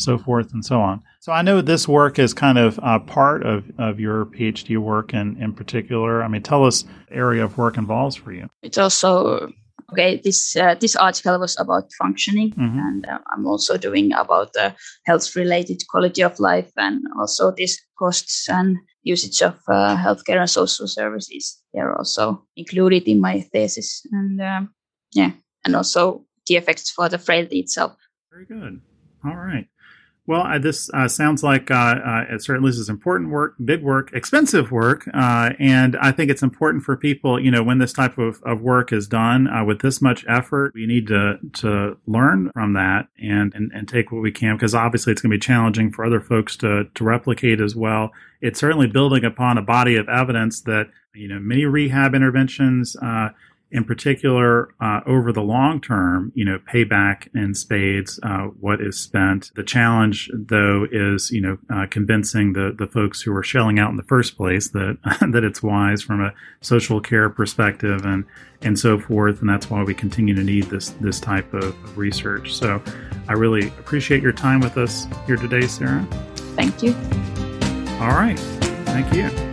so 0.00 0.18
forth 0.18 0.52
and 0.52 0.64
so 0.64 0.80
on. 0.80 1.02
So 1.20 1.32
I 1.32 1.42
know 1.42 1.60
this 1.60 1.86
work 1.86 2.18
is 2.18 2.32
kind 2.32 2.58
of 2.58 2.78
uh, 2.82 2.98
part 3.00 3.44
of, 3.44 3.64
of 3.78 4.00
your 4.00 4.26
PhD 4.26 4.78
work 4.78 5.12
in, 5.12 5.36
in 5.42 5.52
particular. 5.52 6.22
I 6.22 6.28
mean, 6.28 6.42
tell 6.42 6.64
us 6.64 6.84
area 7.10 7.44
of 7.44 7.58
work 7.58 7.76
involves 7.76 8.16
for 8.16 8.32
you. 8.32 8.48
It's 8.62 8.78
also 8.78 9.52
okay. 9.92 10.20
This 10.22 10.56
uh, 10.56 10.74
this 10.80 10.96
article 10.96 11.38
was 11.38 11.58
about 11.58 11.92
functioning, 11.98 12.52
mm-hmm. 12.52 12.78
and 12.78 13.06
uh, 13.06 13.18
I'm 13.32 13.46
also 13.46 13.76
doing 13.76 14.12
about 14.12 14.52
the 14.52 14.74
health 15.06 15.34
related 15.36 15.82
quality 15.90 16.22
of 16.22 16.38
life, 16.40 16.70
and 16.76 17.02
also 17.18 17.50
these 17.50 17.80
costs 17.98 18.48
and 18.48 18.78
usage 19.02 19.42
of 19.42 19.58
uh, 19.68 19.96
healthcare 19.96 20.40
and 20.40 20.50
social 20.50 20.86
services. 20.86 21.60
They're 21.72 21.96
also 21.96 22.46
included 22.56 23.08
in 23.08 23.20
my 23.20 23.40
thesis, 23.40 24.02
and 24.12 24.40
um, 24.40 24.74
yeah, 25.12 25.32
and 25.64 25.76
also 25.76 26.24
the 26.46 26.56
effects 26.56 26.90
for 26.90 27.08
the 27.08 27.18
frailty 27.18 27.60
itself. 27.60 27.96
Very 28.32 28.46
good. 28.46 28.80
All 29.24 29.36
right. 29.36 29.66
Well, 30.26 30.42
uh, 30.42 30.58
this 30.58 30.88
uh, 30.94 31.08
sounds 31.08 31.42
like 31.42 31.72
uh, 31.72 31.74
uh 31.74 32.24
it 32.30 32.44
certainly 32.44 32.70
is 32.70 32.88
important 32.88 33.30
work, 33.30 33.56
big 33.64 33.82
work, 33.82 34.12
expensive 34.12 34.70
work, 34.70 35.08
uh, 35.12 35.50
and 35.58 35.96
I 35.96 36.12
think 36.12 36.30
it's 36.30 36.42
important 36.42 36.84
for 36.84 36.96
people. 36.96 37.40
You 37.40 37.50
know, 37.50 37.64
when 37.64 37.78
this 37.78 37.92
type 37.92 38.16
of, 38.16 38.40
of 38.44 38.60
work 38.60 38.92
is 38.92 39.08
done 39.08 39.48
with 39.66 39.80
this 39.80 40.00
much 40.00 40.24
effort, 40.28 40.72
we 40.74 40.86
need 40.86 41.08
to 41.08 41.38
to 41.54 41.96
learn 42.06 42.52
from 42.52 42.74
that 42.74 43.08
and 43.18 43.52
and, 43.54 43.72
and 43.74 43.88
take 43.88 44.12
what 44.12 44.22
we 44.22 44.30
can 44.30 44.54
because 44.54 44.72
obviously 44.72 45.12
it's 45.12 45.20
going 45.20 45.32
to 45.32 45.36
be 45.36 45.40
challenging 45.40 45.90
for 45.90 46.04
other 46.04 46.20
folks 46.20 46.56
to 46.58 46.84
to 46.94 47.02
replicate 47.02 47.60
as 47.60 47.74
well. 47.74 48.12
It's 48.40 48.60
certainly 48.60 48.86
building 48.86 49.24
upon 49.24 49.58
a 49.58 49.62
body 49.62 49.96
of 49.96 50.08
evidence 50.08 50.60
that 50.60 50.90
you 51.12 51.26
know 51.26 51.40
many 51.40 51.64
rehab 51.64 52.14
interventions 52.14 52.94
in 53.72 53.84
particular, 53.84 54.74
uh, 54.80 55.00
over 55.06 55.32
the 55.32 55.42
long 55.42 55.80
term, 55.80 56.32
you 56.34 56.44
know, 56.44 56.58
payback 56.58 57.28
in 57.34 57.54
spades, 57.54 58.18
uh, 58.22 58.46
what 58.58 58.80
is 58.80 58.98
spent. 58.98 59.52
The 59.54 59.62
challenge, 59.62 60.30
though, 60.34 60.86
is 60.90 61.30
you 61.30 61.40
know 61.40 61.58
uh, 61.72 61.86
convincing 61.88 62.52
the 62.52 62.74
the 62.76 62.86
folks 62.86 63.22
who 63.22 63.34
are 63.34 63.42
shelling 63.42 63.78
out 63.78 63.90
in 63.90 63.96
the 63.96 64.02
first 64.04 64.36
place 64.36 64.70
that 64.70 64.98
that 65.32 65.44
it's 65.44 65.62
wise 65.62 66.02
from 66.02 66.20
a 66.20 66.32
social 66.60 67.00
care 67.00 67.30
perspective 67.30 68.04
and 68.04 68.24
and 68.62 68.78
so 68.78 68.98
forth. 68.98 69.40
And 69.40 69.48
that's 69.48 69.70
why 69.70 69.82
we 69.82 69.94
continue 69.94 70.34
to 70.34 70.42
need 70.42 70.64
this 70.64 70.90
this 71.00 71.20
type 71.20 71.52
of, 71.54 71.64
of 71.64 71.98
research. 71.98 72.52
So, 72.54 72.82
I 73.28 73.34
really 73.34 73.68
appreciate 73.68 74.22
your 74.22 74.32
time 74.32 74.60
with 74.60 74.76
us 74.76 75.06
here 75.26 75.36
today, 75.36 75.66
Sarah. 75.66 76.06
Thank 76.56 76.82
you. 76.82 76.94
All 78.00 78.08
right. 78.08 78.38
Thank 78.86 79.14
you. 79.14 79.49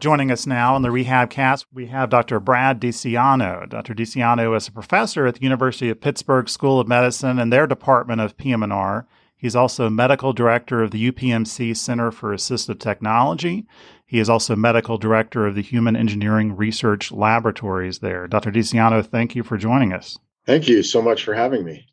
Joining 0.00 0.30
us 0.30 0.46
now 0.46 0.76
on 0.76 0.82
the 0.82 0.92
Rehab 0.92 1.28
Cast, 1.28 1.66
we 1.72 1.86
have 1.86 2.08
Dr. 2.08 2.38
Brad 2.38 2.80
Dicianno. 2.80 3.68
Dr. 3.68 3.94
Dicianno 3.94 4.56
is 4.56 4.68
a 4.68 4.72
professor 4.72 5.26
at 5.26 5.34
the 5.34 5.42
University 5.42 5.90
of 5.90 6.00
Pittsburgh 6.00 6.48
School 6.48 6.78
of 6.78 6.86
Medicine 6.86 7.40
and 7.40 7.52
their 7.52 7.66
Department 7.66 8.20
of 8.20 8.36
PM&R. 8.36 9.08
He's 9.36 9.56
also 9.56 9.90
medical 9.90 10.32
director 10.32 10.84
of 10.84 10.92
the 10.92 11.10
UPMC 11.10 11.76
Center 11.76 12.12
for 12.12 12.32
Assistive 12.32 12.78
Technology. 12.78 13.66
He 14.06 14.20
is 14.20 14.30
also 14.30 14.54
medical 14.54 14.98
director 14.98 15.48
of 15.48 15.56
the 15.56 15.62
Human 15.62 15.96
Engineering 15.96 16.54
Research 16.54 17.10
Laboratories 17.10 17.98
there. 17.98 18.28
Dr. 18.28 18.52
Dicianno, 18.52 19.04
thank 19.04 19.34
you 19.34 19.42
for 19.42 19.56
joining 19.56 19.92
us. 19.92 20.16
Thank 20.46 20.68
you 20.68 20.84
so 20.84 21.02
much 21.02 21.24
for 21.24 21.34
having 21.34 21.64
me. 21.64 21.87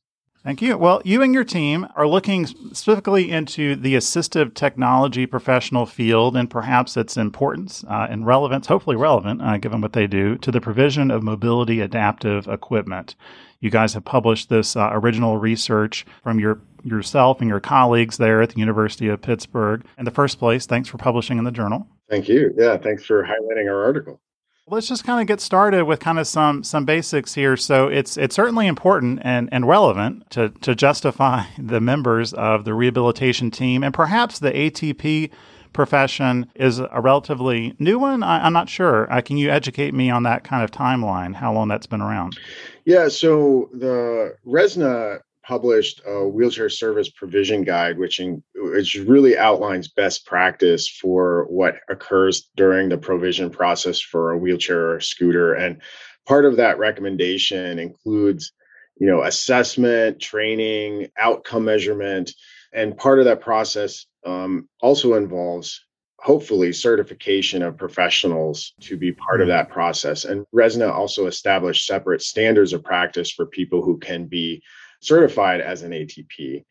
Thank 0.45 0.61
you. 0.61 0.77
Well, 0.77 1.01
you 1.03 1.23
and 1.23 1.33
your 1.33 1.43
team 1.43 1.87
are 1.95 2.07
looking 2.07 2.45
specifically 2.45 3.31
into 3.31 3.75
the 3.75 3.95
assistive 3.95 4.53
technology 4.53 5.25
professional 5.25 5.87
field 5.87 6.37
and 6.37 6.47
perhaps 6.47 6.95
its 6.95 7.17
importance 7.17 7.83
uh, 7.89 8.05
and 8.11 8.27
relevance, 8.27 8.67
hopefully 8.67 8.95
relevant, 8.95 9.41
uh, 9.41 9.57
given 9.57 9.81
what 9.81 9.93
they 9.93 10.05
do, 10.05 10.37
to 10.37 10.51
the 10.51 10.61
provision 10.61 11.09
of 11.09 11.23
mobility 11.23 11.81
adaptive 11.81 12.47
equipment. 12.47 13.15
You 13.59 13.71
guys 13.71 13.95
have 13.95 14.05
published 14.05 14.49
this 14.49 14.75
uh, 14.75 14.89
original 14.91 15.39
research 15.39 16.05
from 16.21 16.39
your 16.39 16.61
yourself 16.83 17.41
and 17.41 17.49
your 17.49 17.59
colleagues 17.59 18.17
there 18.17 18.43
at 18.43 18.51
the 18.51 18.59
University 18.59 19.07
of 19.07 19.23
Pittsburgh. 19.23 19.83
In 19.97 20.05
the 20.05 20.11
first 20.11 20.37
place, 20.37 20.67
thanks 20.67 20.87
for 20.87 20.99
publishing 20.99 21.39
in 21.39 21.43
the 21.43 21.51
journal. 21.51 21.87
Thank 22.07 22.29
you. 22.29 22.53
Yeah, 22.55 22.77
thanks 22.77 23.03
for 23.03 23.23
highlighting 23.23 23.67
our 23.67 23.83
article. 23.83 24.21
Let's 24.67 24.87
just 24.87 25.03
kind 25.03 25.21
of 25.21 25.27
get 25.27 25.41
started 25.41 25.83
with 25.85 25.99
kind 25.99 26.17
of 26.17 26.25
some 26.25 26.63
some 26.63 26.85
basics 26.85 27.35
here. 27.35 27.55
So 27.55 27.87
it's 27.87 28.17
it's 28.17 28.35
certainly 28.35 28.65
important 28.65 29.19
and, 29.23 29.47
and 29.51 29.67
relevant 29.67 30.27
to, 30.31 30.49
to 30.61 30.73
justify 30.73 31.43
the 31.59 31.79
members 31.79 32.33
of 32.33 32.65
the 32.65 32.73
rehabilitation 32.73 33.51
team 33.51 33.83
and 33.83 33.93
perhaps 33.93 34.39
the 34.39 34.51
ATP 34.51 35.29
profession 35.71 36.49
is 36.55 36.79
a 36.79 36.99
relatively 36.99 37.75
new 37.77 37.99
one. 37.99 38.23
I, 38.23 38.47
am 38.47 38.53
not 38.53 38.67
sure. 38.67 39.11
Uh, 39.11 39.21
can 39.21 39.37
you 39.37 39.51
educate 39.51 39.93
me 39.93 40.09
on 40.09 40.23
that 40.23 40.43
kind 40.43 40.63
of 40.63 40.71
timeline? 40.71 41.35
How 41.35 41.53
long 41.53 41.67
that's 41.67 41.85
been 41.85 42.01
around? 42.01 42.39
Yeah. 42.85 43.09
So 43.09 43.69
the 43.71 44.35
RESNA 44.47 45.19
published 45.47 46.01
a 46.05 46.27
wheelchair 46.27 46.69
service 46.69 47.09
provision 47.09 47.63
guide, 47.63 47.97
which, 47.97 48.19
in, 48.19 48.43
which 48.55 48.95
really 48.95 49.37
outlines 49.37 49.87
best 49.87 50.25
practice 50.25 50.87
for 50.89 51.45
what 51.49 51.75
occurs 51.89 52.49
during 52.55 52.89
the 52.89 52.97
provision 52.97 53.49
process 53.49 53.99
for 53.99 54.31
a 54.31 54.37
wheelchair 54.37 54.91
or 54.91 54.99
scooter. 54.99 55.53
And 55.53 55.81
part 56.27 56.45
of 56.45 56.57
that 56.57 56.79
recommendation 56.79 57.79
includes, 57.79 58.53
you 58.97 59.07
know, 59.07 59.23
assessment, 59.23 60.19
training, 60.19 61.09
outcome 61.17 61.65
measurement, 61.65 62.31
and 62.73 62.97
part 62.97 63.19
of 63.19 63.25
that 63.25 63.41
process 63.41 64.05
um, 64.25 64.67
also 64.81 65.13
involves 65.13 65.81
hopefully 66.19 66.73
certification 66.73 67.61
of 67.61 67.77
professionals 67.77 68.73
to 68.81 68.97
be 68.97 69.11
part 69.11 69.41
of 69.41 69.47
that 69.47 69.69
process. 69.69 70.25
And 70.25 70.43
RESNA 70.51 70.91
also 70.91 71.27
established 71.27 71.85
separate 71.85 72.21
standards 72.23 72.73
of 72.73 72.83
practice 72.83 73.31
for 73.31 73.45
people 73.45 73.83
who 73.83 73.99
can 73.99 74.25
be 74.25 74.63
certified 75.05 75.61
as 75.61 75.83
an 75.83 75.91
ATP. 75.91 76.63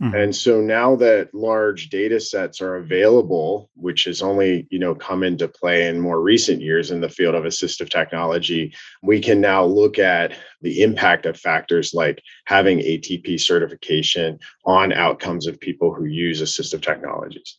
Mm-hmm. 0.00 0.14
And 0.16 0.34
so 0.34 0.60
now 0.60 0.96
that 0.96 1.32
large 1.32 1.88
data 1.88 2.18
sets 2.18 2.60
are 2.60 2.76
available, 2.76 3.70
which 3.74 4.04
has 4.04 4.20
only, 4.20 4.66
you 4.70 4.78
know, 4.78 4.94
come 4.94 5.22
into 5.22 5.46
play 5.46 5.86
in 5.86 6.00
more 6.00 6.20
recent 6.20 6.60
years 6.60 6.90
in 6.90 7.00
the 7.00 7.08
field 7.08 7.36
of 7.36 7.44
assistive 7.44 7.88
technology, 7.88 8.74
we 9.02 9.20
can 9.20 9.40
now 9.40 9.64
look 9.64 10.00
at 10.00 10.32
the 10.60 10.82
impact 10.82 11.24
of 11.24 11.38
factors 11.38 11.94
like 11.94 12.20
having 12.46 12.78
ATP 12.78 13.38
certification 13.38 14.40
on 14.64 14.92
outcomes 14.92 15.46
of 15.46 15.60
people 15.60 15.94
who 15.94 16.04
use 16.04 16.42
assistive 16.42 16.82
technologies. 16.82 17.58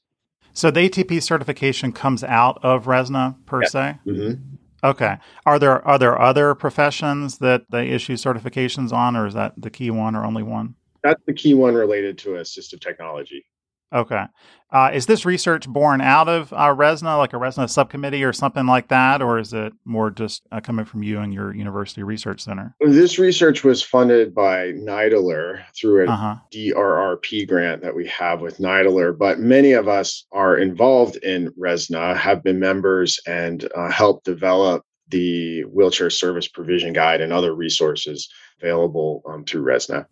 So 0.52 0.70
the 0.70 0.90
ATP 0.90 1.24
certification 1.24 1.94
comes 1.94 2.24
out 2.24 2.60
of 2.62 2.88
RESNA 2.88 3.38
per 3.46 3.62
yeah. 3.62 3.68
se? 3.70 4.00
Mm-hmm. 4.06 4.56
Okay. 4.84 5.18
Are 5.46 5.60
there 5.60 5.86
are 5.88 5.98
there 5.98 6.20
other 6.20 6.56
professions 6.56 7.38
that 7.38 7.70
they 7.72 7.90
issue 7.90 8.16
certifications 8.16 8.92
on, 8.92 9.16
or 9.16 9.26
is 9.26 9.34
that 9.34 9.54
the 9.58 9.70
key 9.70 9.92
one 9.92 10.16
or 10.16 10.26
only 10.26 10.44
one? 10.44 10.76
That's 11.04 11.22
the 11.26 11.34
key 11.34 11.54
one 11.54 11.74
related 11.74 12.18
to 12.20 12.32
assistive 12.32 12.82
technology. 12.82 13.46
Okay. 13.94 14.26
Uh, 14.72 14.90
is 14.92 15.06
this 15.06 15.24
research 15.24 15.70
born 15.70 16.02
out 16.02 16.28
of 16.28 16.52
uh, 16.52 16.74
RESNA, 16.76 17.16
like 17.20 17.34
a 17.34 17.38
RESNA 17.38 17.70
subcommittee 17.70 18.24
or 18.24 18.34
something 18.34 18.66
like 18.66 18.88
that, 18.88 19.22
or 19.22 19.38
is 19.38 19.54
it 19.54 19.72
more 19.86 20.10
just 20.10 20.42
uh, 20.52 20.60
coming 20.60 20.84
from 20.84 21.04
you 21.04 21.20
and 21.20 21.32
your 21.32 21.54
university 21.54 22.02
research 22.02 22.42
center? 22.42 22.76
This 22.80 23.20
research 23.20 23.64
was 23.64 23.84
funded 23.84 24.34
by 24.34 24.72
NIDILRR 24.72 25.64
through 25.80 26.06
a 26.06 26.12
uh-huh. 26.12 26.36
DRRP 26.52 27.48
grant 27.48 27.84
that 27.84 27.96
we 27.96 28.08
have 28.08 28.42
with 28.42 28.58
NIDILRR, 28.58 29.16
but 29.16 29.40
many 29.40 29.74
of 29.74 29.88
us 29.88 30.26
are 30.32 30.58
involved 30.58 31.18
in 31.18 31.52
RESNA, 31.52 32.18
have 32.18 32.42
been 32.42 32.60
members, 32.60 33.20
and 33.28 33.70
uh, 33.76 33.92
helped 33.92 34.26
develop 34.26 34.84
the 35.10 35.62
wheelchair 35.66 36.10
service 36.10 36.48
provision 36.48 36.94
guide 36.94 37.22
and 37.22 37.32
other 37.32 37.54
resources 37.54 38.28
available 38.60 39.22
um, 39.28 39.46
through 39.46 39.62
RESNA. 39.62 40.08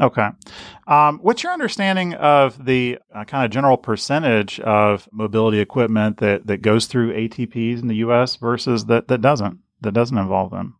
Okay. 0.00 0.28
Um, 0.86 1.18
what's 1.18 1.42
your 1.42 1.52
understanding 1.52 2.14
of 2.14 2.64
the 2.64 2.98
uh, 3.14 3.24
kind 3.24 3.44
of 3.44 3.50
general 3.50 3.76
percentage 3.76 4.60
of 4.60 5.08
mobility 5.12 5.58
equipment 5.58 6.18
that, 6.18 6.46
that 6.46 6.62
goes 6.62 6.86
through 6.86 7.12
ATPs 7.14 7.80
in 7.82 7.88
the 7.88 7.96
U.S. 7.96 8.36
versus 8.36 8.86
that, 8.86 9.08
that 9.08 9.20
doesn't 9.20 9.58
that 9.80 9.92
doesn't 9.92 10.18
involve 10.18 10.50
them? 10.50 10.76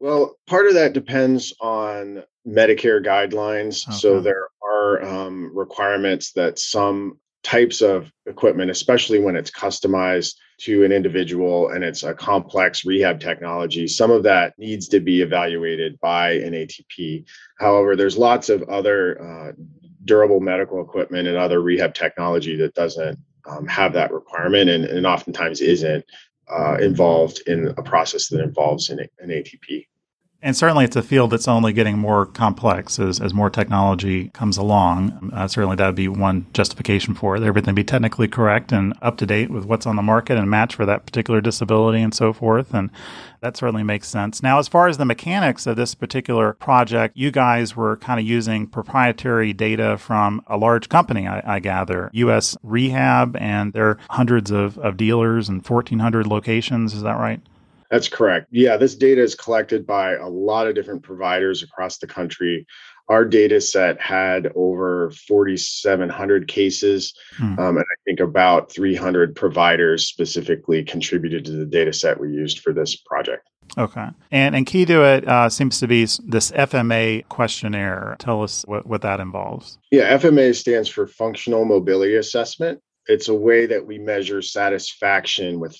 Well, 0.00 0.36
part 0.46 0.66
of 0.66 0.74
that 0.74 0.92
depends 0.92 1.54
on 1.60 2.24
Medicare 2.46 3.04
guidelines. 3.04 3.88
Okay. 3.88 3.96
So 3.96 4.20
there 4.20 4.48
are 4.62 5.02
um, 5.02 5.56
requirements 5.56 6.32
that 6.32 6.58
some 6.58 7.18
types 7.42 7.80
of 7.80 8.10
equipment, 8.26 8.70
especially 8.70 9.18
when 9.18 9.36
it's 9.36 9.50
customized 9.50 10.34
to 10.58 10.84
an 10.84 10.92
individual 10.92 11.70
and 11.70 11.82
it's 11.82 12.02
a 12.02 12.14
complex 12.14 12.84
rehab 12.84 13.20
technology, 13.20 13.86
some 13.86 14.10
of 14.10 14.22
that 14.22 14.54
needs 14.58 14.88
to 14.88 15.00
be 15.00 15.22
evaluated 15.22 15.98
by 16.00 16.32
an 16.32 16.52
ATP. 16.52 17.24
However, 17.58 17.96
there's 17.96 18.16
lots 18.16 18.48
of 18.48 18.62
other 18.64 19.20
uh, 19.20 19.52
durable 20.04 20.40
medical 20.40 20.82
equipment 20.82 21.28
and 21.28 21.36
other 21.36 21.60
rehab 21.60 21.94
technology 21.94 22.56
that 22.56 22.74
doesn't 22.74 23.18
um, 23.48 23.66
have 23.66 23.92
that 23.92 24.12
requirement 24.12 24.70
and, 24.70 24.84
and 24.84 25.06
oftentimes 25.06 25.60
isn't 25.60 26.04
uh, 26.48 26.76
involved 26.80 27.42
in 27.46 27.68
a 27.76 27.82
process 27.82 28.28
that 28.28 28.40
involves 28.40 28.90
an, 28.90 29.00
an 29.18 29.30
ATP. 29.30 29.86
And 30.44 30.54
certainly, 30.54 30.84
it's 30.84 30.94
a 30.94 31.02
field 31.02 31.30
that's 31.30 31.48
only 31.48 31.72
getting 31.72 31.96
more 31.96 32.26
complex 32.26 32.98
as, 32.98 33.18
as 33.18 33.32
more 33.32 33.48
technology 33.48 34.28
comes 34.34 34.58
along. 34.58 35.30
Uh, 35.32 35.48
certainly, 35.48 35.74
that 35.76 35.86
would 35.86 35.94
be 35.94 36.06
one 36.06 36.44
justification 36.52 37.14
for 37.14 37.34
it. 37.34 37.42
Everything 37.42 37.74
be 37.74 37.82
technically 37.82 38.28
correct 38.28 38.70
and 38.70 38.92
up 39.00 39.16
to 39.16 39.26
date 39.26 39.48
with 39.48 39.64
what's 39.64 39.86
on 39.86 39.96
the 39.96 40.02
market 40.02 40.36
and 40.36 40.50
match 40.50 40.74
for 40.74 40.84
that 40.84 41.06
particular 41.06 41.40
disability 41.40 42.02
and 42.02 42.12
so 42.12 42.34
forth. 42.34 42.74
And 42.74 42.90
that 43.40 43.56
certainly 43.56 43.82
makes 43.82 44.06
sense. 44.06 44.42
Now, 44.42 44.58
as 44.58 44.68
far 44.68 44.86
as 44.86 44.98
the 44.98 45.06
mechanics 45.06 45.66
of 45.66 45.76
this 45.76 45.94
particular 45.94 46.52
project, 46.52 47.16
you 47.16 47.30
guys 47.30 47.74
were 47.74 47.96
kind 47.96 48.20
of 48.20 48.26
using 48.26 48.66
proprietary 48.66 49.54
data 49.54 49.96
from 49.96 50.42
a 50.46 50.58
large 50.58 50.90
company, 50.90 51.26
I, 51.26 51.56
I 51.56 51.58
gather, 51.60 52.10
US 52.12 52.54
Rehab, 52.62 53.34
and 53.36 53.72
there 53.72 53.88
are 53.88 53.98
hundreds 54.10 54.50
of, 54.50 54.76
of 54.76 54.98
dealers 54.98 55.48
and 55.48 55.66
1,400 55.66 56.26
locations. 56.26 56.92
Is 56.92 57.00
that 57.00 57.18
right? 57.18 57.40
That's 57.90 58.08
correct. 58.08 58.48
Yeah, 58.50 58.76
this 58.76 58.94
data 58.94 59.22
is 59.22 59.34
collected 59.34 59.86
by 59.86 60.14
a 60.14 60.28
lot 60.28 60.66
of 60.66 60.74
different 60.74 61.02
providers 61.02 61.62
across 61.62 61.98
the 61.98 62.06
country. 62.06 62.66
Our 63.08 63.24
data 63.24 63.60
set 63.60 64.00
had 64.00 64.50
over 64.54 65.10
4,700 65.10 66.48
cases, 66.48 67.12
hmm. 67.36 67.58
um, 67.58 67.76
and 67.76 67.80
I 67.80 67.96
think 68.06 68.20
about 68.20 68.72
300 68.72 69.36
providers 69.36 70.06
specifically 70.06 70.82
contributed 70.84 71.44
to 71.44 71.52
the 71.52 71.66
data 71.66 71.92
set 71.92 72.18
we 72.18 72.28
used 72.28 72.60
for 72.60 72.72
this 72.72 72.96
project. 72.96 73.48
Okay. 73.76 74.08
And, 74.30 74.54
and 74.54 74.66
key 74.66 74.84
to 74.86 75.02
it 75.02 75.28
uh, 75.28 75.48
seems 75.48 75.80
to 75.80 75.88
be 75.88 76.04
this 76.04 76.50
FMA 76.52 77.26
questionnaire. 77.28 78.16
Tell 78.18 78.42
us 78.42 78.64
what, 78.66 78.86
what 78.86 79.02
that 79.02 79.20
involves. 79.20 79.78
Yeah, 79.90 80.16
FMA 80.16 80.54
stands 80.54 80.88
for 80.88 81.06
Functional 81.06 81.64
Mobility 81.64 82.16
Assessment. 82.16 82.80
It's 83.06 83.28
a 83.28 83.34
way 83.34 83.66
that 83.66 83.86
we 83.86 83.98
measure 83.98 84.40
satisfaction 84.40 85.60
with 85.60 85.76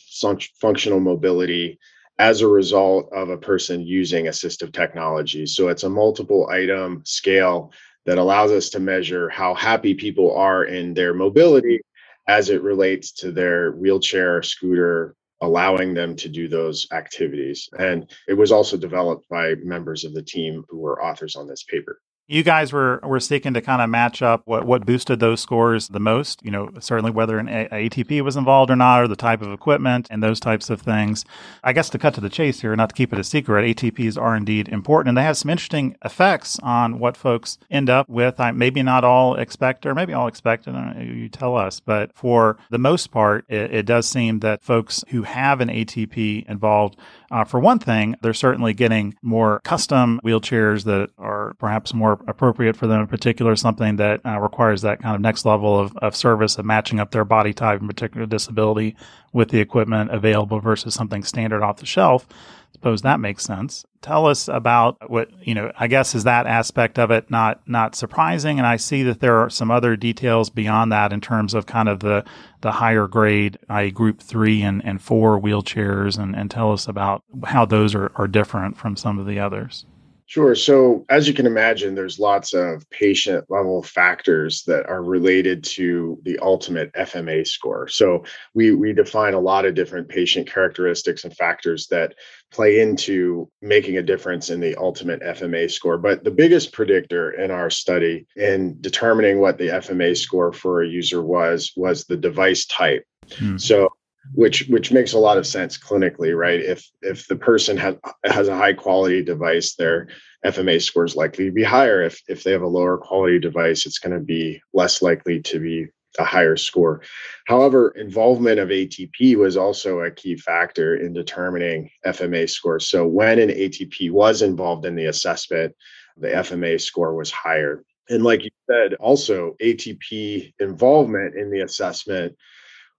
functional 0.61 1.01
mobility 1.01 1.79
as 2.19 2.41
a 2.41 2.49
result 2.49 3.13
of 3.13 3.29
a 3.29 3.37
person 3.37 3.81
using 3.81 4.27
assistive 4.27 4.73
technology. 4.73 5.47
So 5.47 5.69
it's 5.69 5.83
a 5.83 5.89
multiple 5.89 6.49
item 6.49 7.03
scale 7.05 7.73
that 8.07 8.19
allows 8.19 8.53
us 8.53 8.71
to 8.71 8.81
measure 8.81 9.29
how 9.29 9.55
happy 9.55 9.95
people 9.95 10.37
are 10.37 10.65
in 10.65 10.95
their 10.95 11.15
mobility 11.15 11.81
as 12.29 12.51
it 12.51 12.63
relates 12.63 13.13
to 13.13 13.33
their 13.33 13.73
wheelchair, 13.73 14.43
scooter, 14.43 15.15
allowing 15.41 15.95
them 15.95 16.17
to 16.17 16.29
do 16.29 16.49
those 16.49 16.87
activities. 16.93 17.69
And 17.79 18.11
it 18.29 18.35
was 18.35 18.53
also 18.53 18.77
developed 18.77 19.29
by 19.29 19.55
members 19.57 20.05
of 20.05 20.15
the 20.15 20.23
team 20.23 20.65
who 20.69 20.79
were 20.79 21.05
authors 21.05 21.37
on 21.37 21.49
this 21.49 21.65
paper. 21.65 22.01
You 22.27 22.43
guys 22.43 22.73
were 22.73 23.01
were 23.03 23.21
seeking 23.21 23.53
to 23.53 23.61
kind 23.61 23.83
of 23.83 23.91
match 23.91 24.23
up 24.23 24.43
what, 24.47 24.65
what 24.65 24.87
boosted 24.87 25.21
those 25.21 25.41
scores 25.41 25.89
the 25.89 26.01
most. 26.01 26.43
You 26.43 26.51
know, 26.51 26.71
certainly 26.81 27.11
whether 27.11 27.39
an 27.39 27.49
ATP 27.49 28.23
was 28.23 28.35
involved 28.35 28.71
or 28.71 28.77
not, 28.77 29.03
or 29.03 29.09
the 29.09 29.15
type 29.15 29.43
of 29.43 29.53
equipment 29.53 30.09
and 30.11 30.23
those 30.23 30.41
types 30.41 30.71
of 30.71 30.81
things. 30.81 31.27
I 31.63 31.75
guess 31.75 31.91
to 31.91 31.99
cut 31.99 32.15
to 32.15 32.23
the 32.23 32.31
chase 32.31 32.63
here, 32.63 32.75
not 32.77 32.89
to 32.89 32.95
keep 32.95 33.13
it 33.13 33.19
a 33.19 33.25
secret, 33.25 33.77
ATPs 33.77 34.19
are 34.21 34.35
indeed 34.35 34.69
important, 34.69 35.11
and 35.11 35.19
they 35.19 35.23
have 35.23 35.37
some 35.37 35.51
interesting 35.51 35.97
effects 36.03 36.59
on 36.61 36.99
what 36.99 37.19
folks 37.19 37.59
end 37.71 37.91
up 37.91 38.09
with. 38.09 38.41
I 38.41 38.53
maybe 38.53 38.83
not 38.83 39.05
all 39.05 39.35
expect, 39.35 39.85
or 39.85 39.95
maybe 39.95 40.15
all 40.15 40.27
expect, 40.27 40.67
and 40.67 40.77
uh, 40.77 41.01
you 41.01 41.29
tell 41.29 41.57
us, 41.57 41.79
but 41.81 42.15
for 42.15 42.57
the 42.71 42.79
most 42.79 43.11
part, 43.11 43.45
it, 43.51 43.75
it 43.75 43.87
does 43.87 44.09
seem 44.09 44.39
that 44.39 44.63
folks 44.63 45.05
who 45.09 45.25
have 45.25 45.61
an 45.61 45.69
ATP 45.69 46.49
involved 46.49 46.97
uh, 47.31 47.45
for 47.45 47.61
one 47.61 47.79
thing, 47.79 48.17
they're 48.23 48.35
certainly 48.35 48.75
getting 48.75 49.17
more 49.23 49.61
custom 49.65 50.21
wheelchairs 50.25 50.85
that 50.85 51.11
are 51.19 51.55
perhaps 51.59 51.95
more 51.95 52.21
appropriate 52.27 52.77
for 52.77 52.87
them 52.87 53.01
in 53.01 53.07
particular, 53.07 53.57
something 53.57 53.97
that 53.97 54.21
uh, 54.25 54.39
requires 54.39 54.83
that 54.83 55.01
kind 55.01 55.15
of 55.15 55.21
next 55.21 55.45
level 55.45 55.79
of, 55.79 55.97
of 55.99 56.15
service 56.15 56.59
of 56.59 56.65
matching 56.65 57.01
up 57.01 57.11
their 57.11 57.25
body 57.25 57.53
type 57.53 57.81
and 57.81 57.89
particular 57.89 58.27
disability 58.27 58.97
with 59.33 59.51
the 59.51 59.61
equipment 59.61 60.11
available 60.11 60.61
versus 60.61 60.95
something 60.95 61.23
standard 61.23 61.63
off 61.63 61.79
the 61.79 61.87
shelf 61.87 62.27
suppose 62.75 63.03
that 63.03 63.21
makes 63.21 63.45
sense. 63.45 63.85
Tell 64.03 64.27
us 64.27 64.49
about 64.49 65.09
what, 65.09 65.31
you 65.47 65.55
know, 65.55 65.73
I 65.79 65.87
guess 65.87 66.15
is 66.15 66.25
that 66.25 66.47
aspect 66.47 66.99
of 66.99 67.11
it 67.11 67.31
not 67.31 67.67
not 67.67 67.95
surprising 67.95 68.59
and 68.59 68.67
I 68.67 68.77
see 68.77 69.03
that 69.05 69.21
there 69.21 69.39
are 69.39 69.49
some 69.49 69.71
other 69.71 69.97
details 69.97 70.51
beyond 70.51 70.93
that 70.93 71.13
in 71.13 71.21
terms 71.23 71.55
of 71.55 71.65
kind 71.67 71.89
of 71.89 72.01
the 72.01 72.25
the 72.61 72.73
higher 72.73 73.07
grade, 73.07 73.59
i.e. 73.71 73.91
group 73.91 74.21
3 74.21 74.63
and 74.63 74.85
and 74.85 75.01
4 75.01 75.41
wheelchairs 75.41 76.19
and 76.19 76.37
and 76.37 76.51
tell 76.51 76.73
us 76.73 76.87
about 76.87 77.23
how 77.45 77.65
those 77.65 77.95
are 77.95 78.13
are 78.17 78.29
different 78.29 78.77
from 78.77 78.97
some 78.97 79.19
of 79.19 79.27
the 79.27 79.39
others. 79.39 79.87
Sure. 80.27 80.55
So, 80.55 81.05
as 81.11 81.29
you 81.29 81.35
can 81.35 81.45
imagine, 81.45 81.95
there's 81.95 82.19
lots 82.19 82.55
of 82.55 82.89
patient 82.89 83.45
level 83.51 83.83
factors 83.83 84.63
that 84.63 84.87
are 84.87 85.03
related 85.03 85.63
to 85.65 86.19
the 86.23 86.39
ultimate 86.39 86.91
FMA 86.95 87.47
score. 87.47 87.89
So, 87.89 88.25
we, 88.55 88.73
we 88.73 88.95
define 88.95 89.35
a 89.35 89.41
lot 89.41 89.67
of 89.67 89.75
different 89.75 90.09
patient 90.09 90.51
characteristics 90.51 91.25
and 91.25 91.37
factors 91.37 91.89
that 91.89 92.15
play 92.51 92.81
into 92.81 93.51
making 93.61 93.99
a 93.99 94.03
difference 94.03 94.49
in 94.49 94.61
the 94.61 94.75
ultimate 94.77 95.21
FMA 95.21 95.71
score. 95.71 95.99
But 95.99 96.25
the 96.25 96.31
biggest 96.31 96.73
predictor 96.73 97.33
in 97.33 97.51
our 97.51 97.69
study 97.69 98.27
in 98.35 98.81
determining 98.81 99.41
what 99.41 99.59
the 99.59 99.69
FMA 99.69 100.17
score 100.17 100.55
for 100.55 100.83
a 100.83 100.89
user 100.89 101.23
was 101.23 101.73
was 101.77 102.05
the 102.05 102.17
device 102.17 102.65
type. 102.65 103.05
Hmm. 103.37 103.59
So, 103.59 103.91
which 104.33 104.67
which 104.69 104.93
makes 104.93 105.13
a 105.13 105.19
lot 105.19 105.39
of 105.39 105.47
sense 105.47 105.77
clinically 105.77 106.37
right? 106.37 106.61
If 106.61 106.89
if 107.03 107.27
the 107.29 107.37
person 107.37 107.77
has 107.77 107.97
has 108.25 108.49
a 108.49 108.57
high 108.57 108.73
quality 108.73 109.23
device 109.23 109.75
their 109.75 110.09
fma 110.45 110.81
score 110.81 111.05
is 111.05 111.17
likely 111.17 111.47
to 111.47 111.53
be 111.53 111.63
higher. 111.63 112.03
If 112.03 112.21
if 112.29 112.43
they 112.43 112.53
have 112.53 112.63
a 112.63 112.67
lower 112.67 112.99
quality 112.99 113.39
device 113.39 113.87
it's 113.87 113.99
going 113.99 114.19
to 114.19 114.25
be 114.25 114.61
less 114.73 115.03
likely 115.03 115.41
to 115.43 115.61
be 115.61 115.89
a 116.19 116.25
higher 116.25 116.57
score. 116.57 117.03
However 117.47 117.91
involvement 117.91 118.61
of 118.61 118.69
atp 118.69 119.37
was 119.37 119.57
also 119.57 120.01
a 120.01 120.11
key 120.11 120.37
factor 120.37 120.97
in 120.97 121.13
determining 121.13 121.91
fma 122.07 122.49
scores 122.49 122.89
so 122.89 123.07
when 123.07 123.39
an 123.39 123.51
atp 123.51 124.11
was 124.11 124.43
involved 124.43 124.87
in 124.87 124.95
the 124.95 125.07
assessment 125.07 125.75
the 126.17 126.29
fma 126.29 126.81
score 126.81 127.15
was 127.15 127.31
higher. 127.31 127.85
And 128.09 128.23
like 128.23 128.45
you 128.45 128.51
said 128.71 128.95
also 128.95 129.57
atp 129.61 130.53
involvement 130.61 131.35
in 131.35 131.51
the 131.51 131.61
assessment 131.61 132.37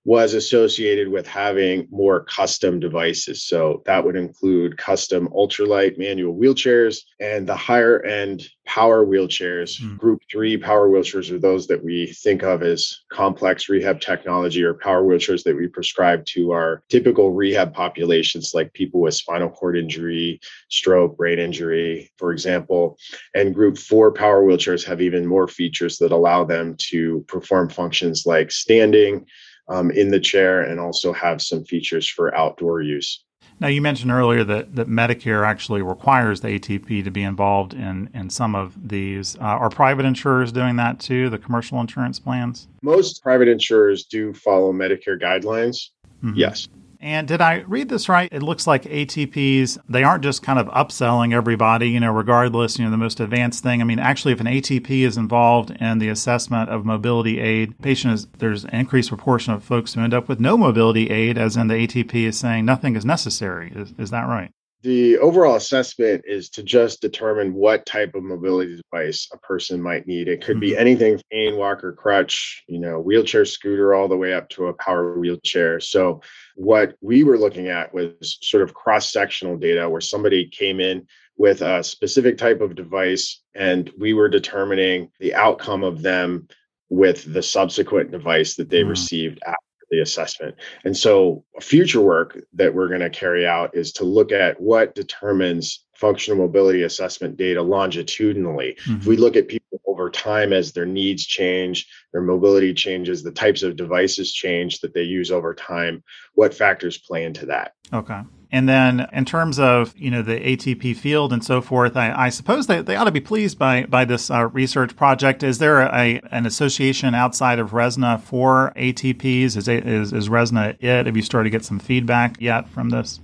was 0.05 0.35
associated 0.35 1.07
with 1.07 1.25
having 1.25 1.87
more 1.89 2.23
custom 2.25 2.79
devices. 2.79 3.43
So 3.43 3.81
that 3.87 4.05
would 4.05 4.15
include 4.15 4.77
custom 4.77 5.27
ultralight 5.29 5.97
manual 5.97 6.35
wheelchairs 6.35 6.99
and 7.19 7.47
the 7.47 7.55
higher 7.55 8.03
end 8.03 8.47
power 8.67 9.03
wheelchairs. 9.03 9.81
Mm. 9.81 9.97
Group 9.97 10.21
three 10.31 10.57
power 10.57 10.89
wheelchairs 10.89 11.31
are 11.31 11.39
those 11.39 11.65
that 11.67 11.83
we 11.83 12.13
think 12.21 12.43
of 12.43 12.61
as 12.61 12.99
complex 13.11 13.67
rehab 13.67 13.99
technology 13.99 14.63
or 14.63 14.75
power 14.75 15.03
wheelchairs 15.03 15.43
that 15.43 15.55
we 15.55 15.67
prescribe 15.67 16.23
to 16.25 16.51
our 16.51 16.83
typical 16.89 17.31
rehab 17.31 17.73
populations, 17.73 18.51
like 18.53 18.73
people 18.73 19.01
with 19.01 19.15
spinal 19.15 19.49
cord 19.49 19.75
injury, 19.75 20.39
stroke, 20.69 21.17
brain 21.17 21.39
injury, 21.39 22.11
for 22.17 22.31
example. 22.31 22.99
And 23.33 23.55
group 23.55 23.79
four 23.79 24.11
power 24.11 24.43
wheelchairs 24.43 24.85
have 24.85 25.01
even 25.01 25.25
more 25.25 25.47
features 25.47 25.97
that 25.97 26.11
allow 26.11 26.43
them 26.43 26.75
to 26.91 27.25
perform 27.27 27.69
functions 27.69 28.27
like 28.27 28.51
standing 28.51 29.25
um, 29.67 29.91
in 29.91 30.09
the 30.09 30.19
chair 30.19 30.61
and 30.61 30.79
also 30.79 31.13
have 31.13 31.41
some 31.41 31.63
features 31.63 32.07
for 32.07 32.35
outdoor 32.35 32.81
use. 32.81 33.23
Now, 33.59 33.67
you 33.69 33.81
mentioned 33.81 34.11
earlier 34.11 34.43
that, 34.43 34.75
that 34.75 34.89
Medicare 34.89 35.47
actually 35.47 35.81
requires 35.81 36.41
the 36.41 36.49
ATP 36.59 37.03
to 37.05 37.11
be 37.11 37.23
involved 37.23 37.73
in, 37.73 38.09
in 38.13 38.29
some 38.29 38.53
of 38.53 38.89
these. 38.89 39.37
Uh, 39.37 39.43
are 39.43 39.69
private 39.69 40.05
insurers 40.05 40.51
doing 40.51 40.75
that 40.75 40.99
too, 40.99 41.29
the 41.29 41.37
commercial 41.37 41.79
insurance 41.79 42.19
plans? 42.19 42.67
Most 42.81 43.23
private 43.23 43.47
insurers 43.47 44.05
do 44.05 44.33
follow 44.33 44.73
Medicare 44.73 45.19
guidelines. 45.19 45.89
Mm-hmm. 46.21 46.35
Yes. 46.35 46.67
And 46.99 47.27
did 47.27 47.41
I 47.41 47.63
read 47.67 47.89
this 47.89 48.09
right? 48.09 48.29
It 48.31 48.43
looks 48.43 48.67
like 48.67 48.83
ATPs, 48.83 49.77
they 49.87 50.03
aren't 50.03 50.23
just 50.23 50.43
kind 50.43 50.59
of 50.59 50.67
upselling 50.67 51.33
everybody, 51.33 51.89
you 51.89 51.99
know, 51.99 52.11
regardless, 52.11 52.77
you 52.77 52.85
know, 52.85 52.91
the 52.91 52.97
most 52.97 53.19
advanced 53.19 53.63
thing. 53.63 53.81
I 53.81 53.85
mean, 53.85 53.99
actually, 53.99 54.33
if 54.33 54.39
an 54.39 54.47
ATP 54.47 55.01
is 55.01 55.17
involved 55.17 55.71
in 55.71 55.99
the 55.99 56.09
assessment 56.09 56.69
of 56.69 56.85
mobility 56.85 57.39
aid, 57.39 57.79
patient 57.81 58.13
is, 58.13 58.27
there's 58.37 58.65
an 58.65 58.75
increased 58.75 59.09
proportion 59.09 59.53
of 59.53 59.63
folks 59.63 59.93
who 59.93 60.01
end 60.01 60.13
up 60.13 60.27
with 60.27 60.39
no 60.39 60.57
mobility 60.57 61.09
aid, 61.09 61.37
as 61.37 61.57
in 61.57 61.67
the 61.67 61.75
ATP 61.75 62.13
is 62.13 62.39
saying 62.39 62.65
nothing 62.65 62.95
is 62.95 63.05
necessary. 63.05 63.71
Is, 63.75 63.93
is 63.97 64.11
that 64.11 64.27
right? 64.27 64.51
The 64.85 65.17
overall 65.17 65.55
assessment 65.55 66.23
is 66.27 66.47
to 66.51 66.61
just 66.61 67.01
determine 67.01 67.55
what 67.55 67.87
type 67.87 68.13
of 68.13 68.21
mobility 68.21 68.79
device 68.79 69.27
a 69.33 69.37
person 69.39 69.81
might 69.81 70.05
need. 70.05 70.27
It 70.27 70.45
could 70.45 70.59
be 70.59 70.71
mm-hmm. 70.71 70.79
anything 70.79 71.21
cane, 71.31 71.57
walker, 71.57 71.91
crutch, 71.91 72.63
you 72.67 72.79
know, 72.79 72.99
wheelchair, 72.99 73.45
scooter, 73.45 73.95
all 73.95 74.07
the 74.07 74.15
way 74.15 74.31
up 74.31 74.47
to 74.49 74.67
a 74.67 74.73
power 74.75 75.17
wheelchair. 75.17 75.79
So, 75.79 76.21
what 76.55 76.93
we 77.01 77.23
were 77.23 77.39
looking 77.39 77.67
at 77.67 77.95
was 77.95 78.37
sort 78.43 78.61
of 78.61 78.75
cross 78.75 79.11
sectional 79.11 79.57
data 79.57 79.89
where 79.89 80.01
somebody 80.01 80.47
came 80.49 80.79
in 80.79 81.07
with 81.35 81.63
a 81.63 81.83
specific 81.83 82.37
type 82.37 82.61
of 82.61 82.75
device 82.75 83.41
and 83.55 83.91
we 83.97 84.13
were 84.13 84.29
determining 84.29 85.09
the 85.19 85.33
outcome 85.33 85.83
of 85.83 86.03
them 86.03 86.47
with 86.89 87.33
the 87.33 87.41
subsequent 87.41 88.11
device 88.11 88.55
that 88.55 88.69
they 88.69 88.83
mm. 88.83 88.89
received 88.89 89.39
after 89.47 89.64
the 89.89 90.01
assessment. 90.01 90.55
And 90.83 90.95
so, 90.95 91.43
future 91.59 92.01
work 92.01 92.39
that 92.53 92.73
we're 92.73 92.87
going 92.87 93.01
to 93.01 93.09
carry 93.09 93.45
out 93.45 93.75
is 93.75 93.91
to 93.93 94.03
look 94.03 94.31
at 94.31 94.59
what 94.59 94.95
determines 94.95 95.85
functional 95.95 96.37
mobility 96.37 96.83
assessment 96.83 97.37
data 97.37 97.61
longitudinally. 97.61 98.77
Mm-hmm. 98.85 98.99
If 98.99 99.05
we 99.05 99.17
look 99.17 99.35
at 99.35 99.47
people 99.47 99.65
over 99.87 100.09
time 100.09 100.51
as 100.51 100.71
their 100.71 100.85
needs 100.85 101.25
change, 101.25 101.87
their 102.11 102.21
mobility 102.21 102.73
changes, 102.73 103.23
the 103.23 103.31
types 103.31 103.63
of 103.63 103.75
devices 103.75 104.33
change 104.33 104.79
that 104.81 104.93
they 104.93 105.03
use 105.03 105.31
over 105.31 105.53
time, 105.53 106.03
what 106.33 106.53
factors 106.53 106.97
play 106.97 107.23
into 107.23 107.45
that? 107.45 107.73
Okay. 107.93 108.21
And 108.55 108.69
then 108.69 109.09
in 109.11 109.25
terms 109.25 109.59
of, 109.59 109.93
you 109.97 110.09
know, 110.09 110.21
the 110.21 110.39
ATP 110.39 110.95
field 110.95 111.33
and 111.33 111.43
so 111.43 111.59
forth, 111.59 111.97
I, 111.97 112.13
I 112.15 112.29
suppose 112.29 112.67
they, 112.67 112.81
they 112.81 112.95
ought 112.95 113.03
to 113.03 113.11
be 113.11 113.19
pleased 113.19 113.59
by, 113.59 113.83
by 113.83 114.05
this 114.05 114.31
uh, 114.31 114.47
research 114.47 114.95
project. 114.95 115.43
Is 115.43 115.57
there 115.57 115.81
a, 115.81 116.21
an 116.31 116.45
association 116.45 117.13
outside 117.13 117.59
of 117.59 117.71
RESNA 117.71 118.21
for 118.21 118.71
ATPs? 118.77 119.57
Is, 119.57 119.67
is, 119.67 120.13
is 120.13 120.29
RESNA 120.29 120.77
it? 120.79 121.05
Have 121.05 121.17
you 121.17 121.21
started 121.21 121.47
to 121.47 121.49
get 121.49 121.65
some 121.65 121.79
feedback 121.79 122.39
yet 122.39 122.69
from 122.69 122.91
this? 122.91 123.19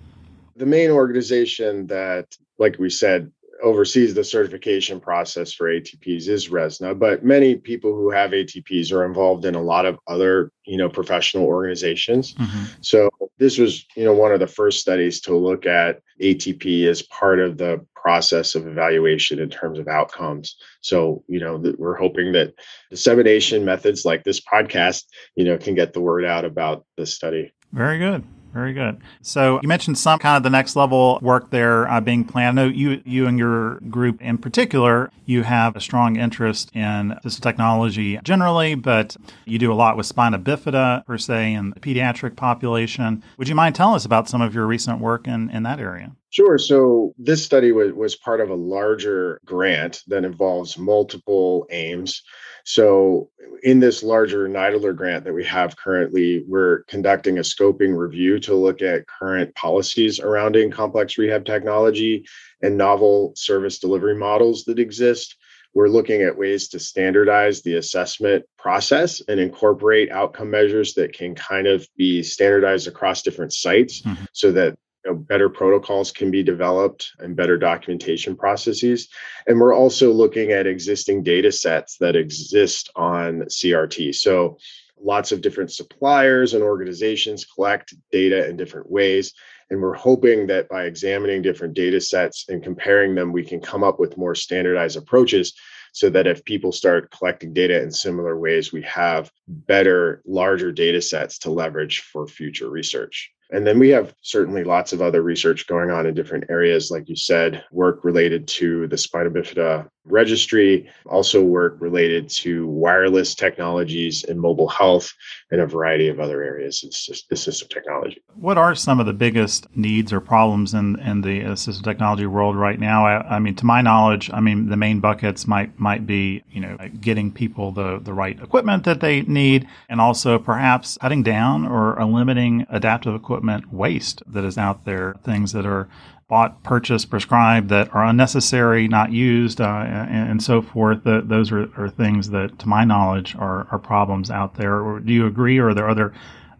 The 0.57 0.65
main 0.65 0.89
organization 0.89 1.87
that, 1.87 2.35
like 2.57 2.77
we 2.77 2.89
said, 2.89 3.31
oversees 3.61 4.13
the 4.13 4.23
certification 4.23 4.99
process 4.99 5.53
for 5.53 5.67
ATPs 5.67 6.27
is 6.27 6.49
Resna, 6.49 6.97
but 6.97 7.23
many 7.23 7.55
people 7.55 7.93
who 7.93 8.11
have 8.11 8.31
ATPs 8.31 8.91
are 8.91 9.05
involved 9.05 9.45
in 9.45 9.55
a 9.55 9.61
lot 9.61 9.85
of 9.85 9.99
other, 10.07 10.51
you 10.65 10.77
know, 10.77 10.89
professional 10.89 11.45
organizations. 11.45 12.33
Mm-hmm. 12.33 12.63
So 12.81 13.09
this 13.37 13.57
was, 13.57 13.85
you 13.95 14.03
know, 14.03 14.13
one 14.13 14.31
of 14.31 14.39
the 14.39 14.47
first 14.47 14.79
studies 14.79 15.21
to 15.21 15.35
look 15.35 15.65
at 15.65 16.01
ATP 16.21 16.87
as 16.87 17.01
part 17.01 17.39
of 17.39 17.57
the 17.57 17.85
process 17.95 18.55
of 18.55 18.67
evaluation 18.67 19.39
in 19.39 19.49
terms 19.49 19.79
of 19.79 19.87
outcomes. 19.87 20.57
So, 20.81 21.23
you 21.27 21.39
know, 21.39 21.61
we're 21.77 21.97
hoping 21.97 22.31
that 22.33 22.53
dissemination 22.89 23.63
methods 23.63 24.05
like 24.05 24.23
this 24.23 24.41
podcast, 24.41 25.03
you 25.35 25.45
know, 25.45 25.57
can 25.57 25.75
get 25.75 25.93
the 25.93 26.01
word 26.01 26.25
out 26.25 26.45
about 26.45 26.85
this 26.97 27.13
study. 27.13 27.53
Very 27.71 27.99
good. 27.99 28.23
Very 28.53 28.73
good. 28.73 29.01
So 29.21 29.59
you 29.61 29.67
mentioned 29.67 29.97
some 29.97 30.19
kind 30.19 30.37
of 30.37 30.43
the 30.43 30.49
next 30.49 30.75
level 30.75 31.19
work 31.21 31.49
there 31.51 31.89
uh, 31.89 32.01
being 32.01 32.25
planned. 32.25 32.59
I 32.59 32.63
know 32.63 32.69
you, 32.69 33.01
you 33.05 33.25
and 33.27 33.39
your 33.39 33.75
group 33.89 34.21
in 34.21 34.37
particular, 34.37 35.09
you 35.25 35.43
have 35.43 35.75
a 35.75 35.81
strong 35.81 36.17
interest 36.17 36.75
in 36.75 37.17
this 37.23 37.39
technology 37.39 38.19
generally, 38.23 38.75
but 38.75 39.15
you 39.45 39.57
do 39.57 39.71
a 39.71 39.75
lot 39.75 39.95
with 39.95 40.05
spina 40.05 40.37
bifida 40.37 41.05
per 41.05 41.17
se 41.17 41.53
in 41.53 41.69
the 41.69 41.79
pediatric 41.79 42.35
population. 42.35 43.23
Would 43.37 43.47
you 43.47 43.55
mind 43.55 43.75
telling 43.75 43.95
us 43.95 44.05
about 44.05 44.27
some 44.27 44.41
of 44.41 44.53
your 44.53 44.67
recent 44.67 44.99
work 44.99 45.27
in, 45.27 45.49
in 45.49 45.63
that 45.63 45.79
area? 45.79 46.11
Sure. 46.31 46.57
So 46.57 47.13
this 47.17 47.43
study 47.43 47.71
was, 47.71 47.91
was 47.93 48.15
part 48.15 48.41
of 48.41 48.49
a 48.49 48.55
larger 48.55 49.39
grant 49.45 50.01
that 50.07 50.23
involves 50.25 50.77
multiple 50.77 51.67
aims. 51.69 52.23
So 52.65 53.29
in 53.63 53.79
this 53.79 54.03
larger 54.03 54.47
NIDILRR 54.47 54.95
grant 54.95 55.25
that 55.25 55.33
we 55.33 55.45
have 55.45 55.77
currently, 55.77 56.43
we're 56.47 56.83
conducting 56.83 57.37
a 57.37 57.41
scoping 57.41 57.95
review 57.97 58.39
to 58.39 58.55
look 58.55 58.81
at 58.81 59.07
current 59.07 59.53
policies 59.55 60.17
surrounding 60.17 60.71
complex 60.71 61.17
rehab 61.17 61.45
technology 61.45 62.25
and 62.61 62.77
novel 62.77 63.33
service 63.35 63.79
delivery 63.79 64.15
models 64.15 64.63
that 64.65 64.79
exist. 64.79 65.35
We're 65.73 65.87
looking 65.87 66.21
at 66.21 66.37
ways 66.37 66.67
to 66.69 66.79
standardize 66.79 67.61
the 67.61 67.75
assessment 67.75 68.45
process 68.57 69.21
and 69.27 69.39
incorporate 69.39 70.11
outcome 70.11 70.49
measures 70.49 70.95
that 70.95 71.13
can 71.13 71.33
kind 71.33 71.67
of 71.67 71.87
be 71.95 72.23
standardized 72.23 72.87
across 72.87 73.21
different 73.21 73.53
sites 73.53 74.01
mm-hmm. 74.01 74.25
so 74.33 74.51
that 74.51 74.77
you 75.05 75.11
know, 75.11 75.17
better 75.17 75.49
protocols 75.49 76.11
can 76.11 76.31
be 76.31 76.43
developed 76.43 77.11
and 77.19 77.35
better 77.35 77.57
documentation 77.57 78.35
processes. 78.35 79.09
And 79.47 79.59
we're 79.59 79.75
also 79.75 80.11
looking 80.11 80.51
at 80.51 80.67
existing 80.67 81.23
data 81.23 81.51
sets 81.51 81.97
that 81.97 82.15
exist 82.15 82.89
on 82.95 83.41
CRT. 83.41 84.15
So 84.15 84.57
lots 85.03 85.31
of 85.31 85.41
different 85.41 85.71
suppliers 85.71 86.53
and 86.53 86.63
organizations 86.63 87.45
collect 87.45 87.95
data 88.11 88.47
in 88.47 88.57
different 88.57 88.91
ways. 88.91 89.33
And 89.69 89.81
we're 89.81 89.93
hoping 89.93 90.47
that 90.47 90.69
by 90.69 90.83
examining 90.83 91.41
different 91.41 91.73
data 91.73 92.01
sets 92.01 92.45
and 92.49 92.61
comparing 92.61 93.15
them, 93.15 93.31
we 93.31 93.45
can 93.45 93.61
come 93.61 93.83
up 93.83 93.99
with 93.99 94.17
more 94.17 94.35
standardized 94.35 94.97
approaches 94.97 95.53
so 95.93 96.09
that 96.09 96.27
if 96.27 96.43
people 96.45 96.71
start 96.71 97.11
collecting 97.11 97.53
data 97.53 97.81
in 97.81 97.91
similar 97.91 98.37
ways, 98.37 98.71
we 98.71 98.81
have 98.83 99.31
better, 99.47 100.21
larger 100.25 100.71
data 100.71 101.01
sets 101.01 101.39
to 101.39 101.51
leverage 101.51 102.01
for 102.01 102.27
future 102.27 102.69
research. 102.69 103.31
And 103.51 103.67
then 103.67 103.79
we 103.79 103.89
have 103.89 104.15
certainly 104.21 104.63
lots 104.63 104.93
of 104.93 105.01
other 105.01 105.21
research 105.21 105.67
going 105.67 105.91
on 105.91 106.05
in 106.05 106.13
different 106.13 106.45
areas, 106.49 106.89
like 106.89 107.09
you 107.09 107.17
said, 107.17 107.63
work 107.71 108.05
related 108.05 108.47
to 108.47 108.87
the 108.87 108.97
spina 108.97 109.29
bifida 109.29 109.89
registry, 110.11 110.89
also 111.05 111.43
work 111.43 111.77
related 111.79 112.29
to 112.29 112.67
wireless 112.67 113.33
technologies 113.33 114.23
and 114.23 114.39
mobile 114.39 114.67
health, 114.67 115.13
and 115.49 115.61
a 115.61 115.65
variety 115.65 116.07
of 116.07 116.19
other 116.19 116.43
areas 116.43 116.83
in 116.83 116.89
assistive 116.89 117.69
technology. 117.69 118.21
What 118.35 118.57
are 118.57 118.75
some 118.75 118.99
of 118.99 119.05
the 119.05 119.13
biggest 119.13 119.67
needs 119.75 120.13
or 120.13 120.21
problems 120.21 120.73
in, 120.73 120.99
in 120.99 121.21
the 121.21 121.43
uh, 121.43 121.53
assistive 121.53 121.83
technology 121.83 122.25
world 122.25 122.55
right 122.55 122.79
now? 122.79 123.05
I, 123.05 123.35
I 123.35 123.39
mean, 123.39 123.55
to 123.55 123.65
my 123.65 123.81
knowledge, 123.81 124.29
I 124.33 124.39
mean, 124.39 124.69
the 124.69 124.77
main 124.77 124.99
buckets 124.99 125.47
might 125.47 125.79
might 125.79 126.05
be, 126.05 126.43
you 126.51 126.61
know, 126.61 126.77
getting 126.99 127.31
people 127.31 127.71
the, 127.71 127.99
the 127.99 128.13
right 128.13 128.39
equipment 128.41 128.83
that 128.83 128.99
they 128.99 129.21
need, 129.21 129.67
and 129.89 130.01
also 130.01 130.37
perhaps 130.37 130.97
cutting 131.01 131.23
down 131.23 131.65
or 131.65 132.01
limiting 132.03 132.65
adaptive 132.69 133.15
equipment 133.15 133.71
waste 133.71 134.21
that 134.27 134.43
is 134.43 134.57
out 134.57 134.85
there, 134.85 135.15
things 135.23 135.53
that 135.53 135.65
are 135.65 135.87
bought, 136.31 136.63
purchased, 136.63 137.09
prescribed 137.09 137.67
that 137.67 137.93
are 137.93 138.05
unnecessary, 138.05 138.87
not 138.87 139.11
used, 139.11 139.59
uh, 139.59 139.83
and, 139.85 140.29
and, 140.29 140.41
so 140.41 140.61
forth. 140.61 141.03
The, 141.03 141.21
those 141.21 141.51
are, 141.51 141.69
are, 141.77 141.89
things 141.89 142.29
that, 142.29 142.57
to 142.59 142.69
my 142.69 142.85
knowledge, 142.85 143.35
are, 143.35 143.67
are 143.69 143.77
problems 143.77 144.31
out 144.31 144.55
there. 144.55 144.79
Or 144.79 145.01
do 145.01 145.11
you 145.11 145.27
agree, 145.27 145.57
or 145.59 145.67
are 145.67 145.73
there 145.73 145.89
other 145.89 146.13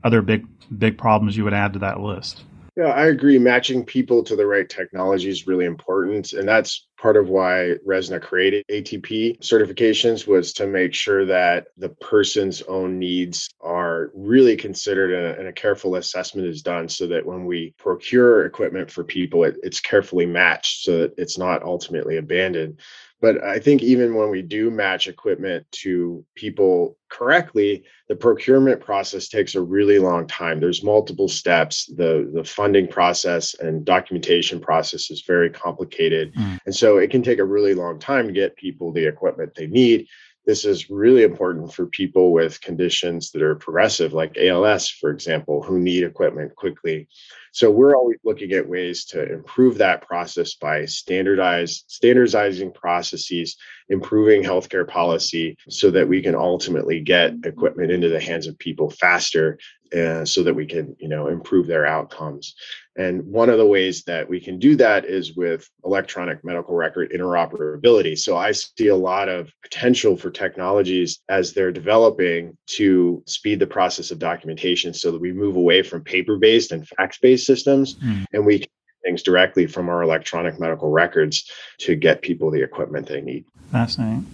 other 0.04 0.22
big 0.22 0.46
big 0.78 0.98
problems 0.98 1.38
you 1.38 1.46
would 1.46 1.54
add 1.54 1.72
to 1.72 1.80
that 1.80 2.02
list? 2.02 2.44
Yeah, 2.78 2.86
I 2.86 3.08
agree. 3.08 3.38
Matching 3.38 3.84
people 3.86 4.24
to 4.24 4.36
the 4.36 4.46
right 4.46 4.70
technology 4.70 5.28
is 5.28 5.46
really 5.46 5.66
important. 5.66 6.32
And 6.32 6.48
that's 6.48 6.88
part 6.98 7.18
of 7.18 7.28
why 7.28 7.76
Resna 7.86 8.22
created 8.22 8.64
ATP 8.70 9.40
certifications 9.42 10.26
was 10.26 10.54
to 10.54 10.68
make 10.68 10.94
sure 10.94 11.26
that 11.26 11.68
the 11.78 11.90
person's 11.90 12.62
own 12.64 12.98
needs 12.98 13.50
are 13.60 14.10
really 14.16 14.56
considered 14.56 15.12
and 15.12 15.26
a, 15.26 15.40
and 15.40 15.48
a 15.50 15.54
careful 15.54 15.96
assessment 15.96 16.48
is 16.48 16.62
done 16.62 16.88
so 16.88 17.08
that 17.08 17.26
when 17.26 17.46
we 17.46 17.74
procure 17.78 18.46
equipment 18.46 18.90
for 18.90 19.04
people, 19.04 19.44
it, 19.44 19.58
it's 19.64 19.82
carefully 19.82 20.26
matched 20.26 20.84
so 20.84 21.00
that 21.00 21.14
it's 21.18 21.38
not 21.38 21.64
ultimately 21.64 22.16
abandoned. 22.18 22.80
But 23.22 23.44
I 23.44 23.60
think 23.60 23.84
even 23.84 24.16
when 24.16 24.32
we 24.32 24.42
do 24.42 24.72
match 24.72 25.08
equipment 25.08 25.66
to 25.84 26.26
people 26.36 26.98
correctly, 27.10 27.84
the 28.10 28.16
procurement 28.16 28.82
process 28.82 29.30
takes 29.30 29.54
a 29.54 29.62
really 29.62 30.00
long 30.00 30.26
time. 30.26 30.60
There's 30.60 30.84
multiple 30.84 31.28
steps. 31.28 31.86
The 31.86 32.30
the 32.34 32.44
funding 32.44 32.88
process 32.88 33.54
and 33.60 33.86
documentation 33.86 34.60
process 34.60 35.12
is 35.12 35.24
very 35.26 35.52
complicated. 35.52 36.34
Mm. 36.34 36.60
And 36.66 36.76
so 36.76 36.98
it 36.98 37.12
can 37.12 37.22
take 37.22 37.40
a 37.40 37.46
really 37.46 37.76
long 37.76 38.00
time 38.00 38.26
to 38.26 38.34
get 38.34 38.56
people 38.56 38.92
the 38.92 39.06
equipment 39.06 39.54
they 39.56 39.68
need. 39.68 40.08
This 40.46 40.66
is 40.66 40.90
really 40.90 41.24
important 41.24 41.72
for 41.72 41.86
people 41.86 42.32
with 42.32 42.62
conditions 42.62 43.32
that 43.32 43.44
are 43.44 43.56
progressive, 43.56 44.14
like 44.14 44.38
ALS, 44.38 44.90
for 44.90 45.12
example, 45.12 45.62
who 45.62 45.80
need 45.80 46.04
equipment 46.04 46.56
quickly. 46.56 47.08
So 47.52 47.70
we're 47.70 47.96
always 47.96 48.18
looking 48.24 48.52
at 48.54 48.68
ways 48.68 49.06
to 49.06 49.32
improve 49.32 49.78
that 49.78 50.08
process 50.08 50.56
by 50.56 50.86
standardize, 50.86 51.84
standardizing 51.88 52.72
processes, 52.74 53.58
improving 53.90 54.42
healthcare 54.42 54.88
policy 54.88 55.58
so 55.70 55.92
that 55.92 56.08
we 56.08 56.22
can 56.22 56.34
ultimately 56.34 57.02
get 57.02 57.34
equipment 57.44 57.92
into 57.92 58.10
the 58.10 58.22
hands 58.22 58.48
of 58.48 58.58
people 58.58 58.90
faster 58.90 59.60
uh, 59.96 60.24
so 60.24 60.42
that 60.44 60.54
we 60.54 60.66
can 60.66 60.96
you 61.00 61.10
know 61.10 61.28
improve 61.28 61.68
their 61.68 61.86
outcomes 61.86 62.56
and 62.98 63.26
one 63.26 63.50
of 63.50 63.58
the 63.58 63.66
ways 63.66 64.04
that 64.04 64.28
we 64.28 64.40
can 64.40 64.60
do 64.60 64.76
that 64.76 65.06
is 65.06 65.36
with 65.36 65.70
electronic 65.86 66.44
medical 66.44 66.76
record 66.76 67.12
interoperability. 67.12 68.18
So 68.18 68.36
i 68.38 68.52
see 68.52 68.88
a 68.88 68.96
lot 68.96 69.30
of 69.30 69.50
potential 69.64 70.18
for 70.18 70.30
technologies 70.30 71.20
as 71.30 71.54
they're 71.54 71.72
developing 71.72 72.58
to 72.78 73.24
speed 73.26 73.60
the 73.60 73.68
process 73.68 74.12
of 74.12 74.20
documentation 74.20 74.94
so 74.94 75.12
that 75.12 75.22
we 75.22 75.32
move 75.32 75.56
away 75.56 75.82
from 75.84 76.04
paper 76.04 76.38
based 76.38 76.72
and 76.72 76.88
fax 76.88 77.18
based 77.20 77.46
systems 77.46 77.96
mm. 77.96 78.26
and 78.34 78.46
we 78.46 78.60
can 78.60 78.70
things 79.04 79.24
directly 79.24 79.66
from 79.66 79.90
our 79.90 80.04
electronic 80.04 80.60
medical 80.60 80.92
records 80.92 81.50
to 81.80 81.96
get 81.96 82.22
people 82.22 82.52
the 82.52 82.62
equipment 82.62 83.08
they 83.08 83.20
need. 83.20 83.44
Fascinating 83.72 84.28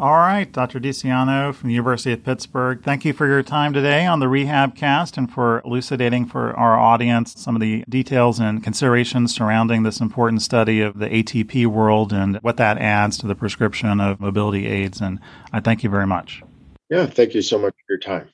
All 0.00 0.16
right, 0.16 0.50
Dr. 0.50 0.80
Dicianno 0.80 1.54
from 1.54 1.68
the 1.68 1.74
University 1.74 2.10
of 2.12 2.24
Pittsburgh. 2.24 2.82
Thank 2.82 3.04
you 3.04 3.12
for 3.12 3.26
your 3.26 3.42
time 3.42 3.74
today 3.74 4.06
on 4.06 4.18
the 4.18 4.30
Rehab 4.30 4.74
Cast 4.74 5.18
and 5.18 5.30
for 5.30 5.60
elucidating 5.62 6.24
for 6.24 6.58
our 6.58 6.78
audience 6.78 7.34
some 7.36 7.54
of 7.54 7.60
the 7.60 7.84
details 7.86 8.40
and 8.40 8.64
considerations 8.64 9.34
surrounding 9.34 9.82
this 9.82 10.00
important 10.00 10.40
study 10.40 10.80
of 10.80 10.98
the 10.98 11.08
ATP 11.10 11.66
world 11.66 12.14
and 12.14 12.38
what 12.38 12.56
that 12.56 12.78
adds 12.78 13.18
to 13.18 13.26
the 13.26 13.34
prescription 13.34 14.00
of 14.00 14.20
mobility 14.20 14.66
aids. 14.66 15.02
And 15.02 15.20
I 15.52 15.60
thank 15.60 15.84
you 15.84 15.90
very 15.90 16.06
much. 16.06 16.42
Yeah, 16.88 17.04
thank 17.04 17.34
you 17.34 17.42
so 17.42 17.58
much 17.58 17.74
for 17.74 17.92
your 17.92 17.98
time. 17.98 18.30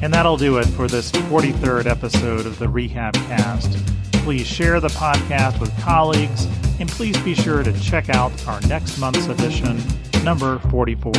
And 0.00 0.14
that'll 0.14 0.38
do 0.38 0.56
it 0.56 0.64
for 0.68 0.88
this 0.88 1.12
43rd 1.12 1.84
episode 1.84 2.46
of 2.46 2.58
the 2.58 2.70
Rehab 2.70 3.12
Cast. 3.12 3.76
Please 4.24 4.46
share 4.46 4.80
the 4.80 4.88
podcast 4.88 5.60
with 5.60 5.70
colleagues 5.82 6.46
and 6.80 6.88
please 6.88 7.14
be 7.18 7.34
sure 7.34 7.62
to 7.62 7.78
check 7.80 8.08
out 8.08 8.32
our 8.48 8.58
next 8.62 8.96
month's 8.96 9.26
edition, 9.26 9.78
number 10.24 10.58
44. 10.70 11.12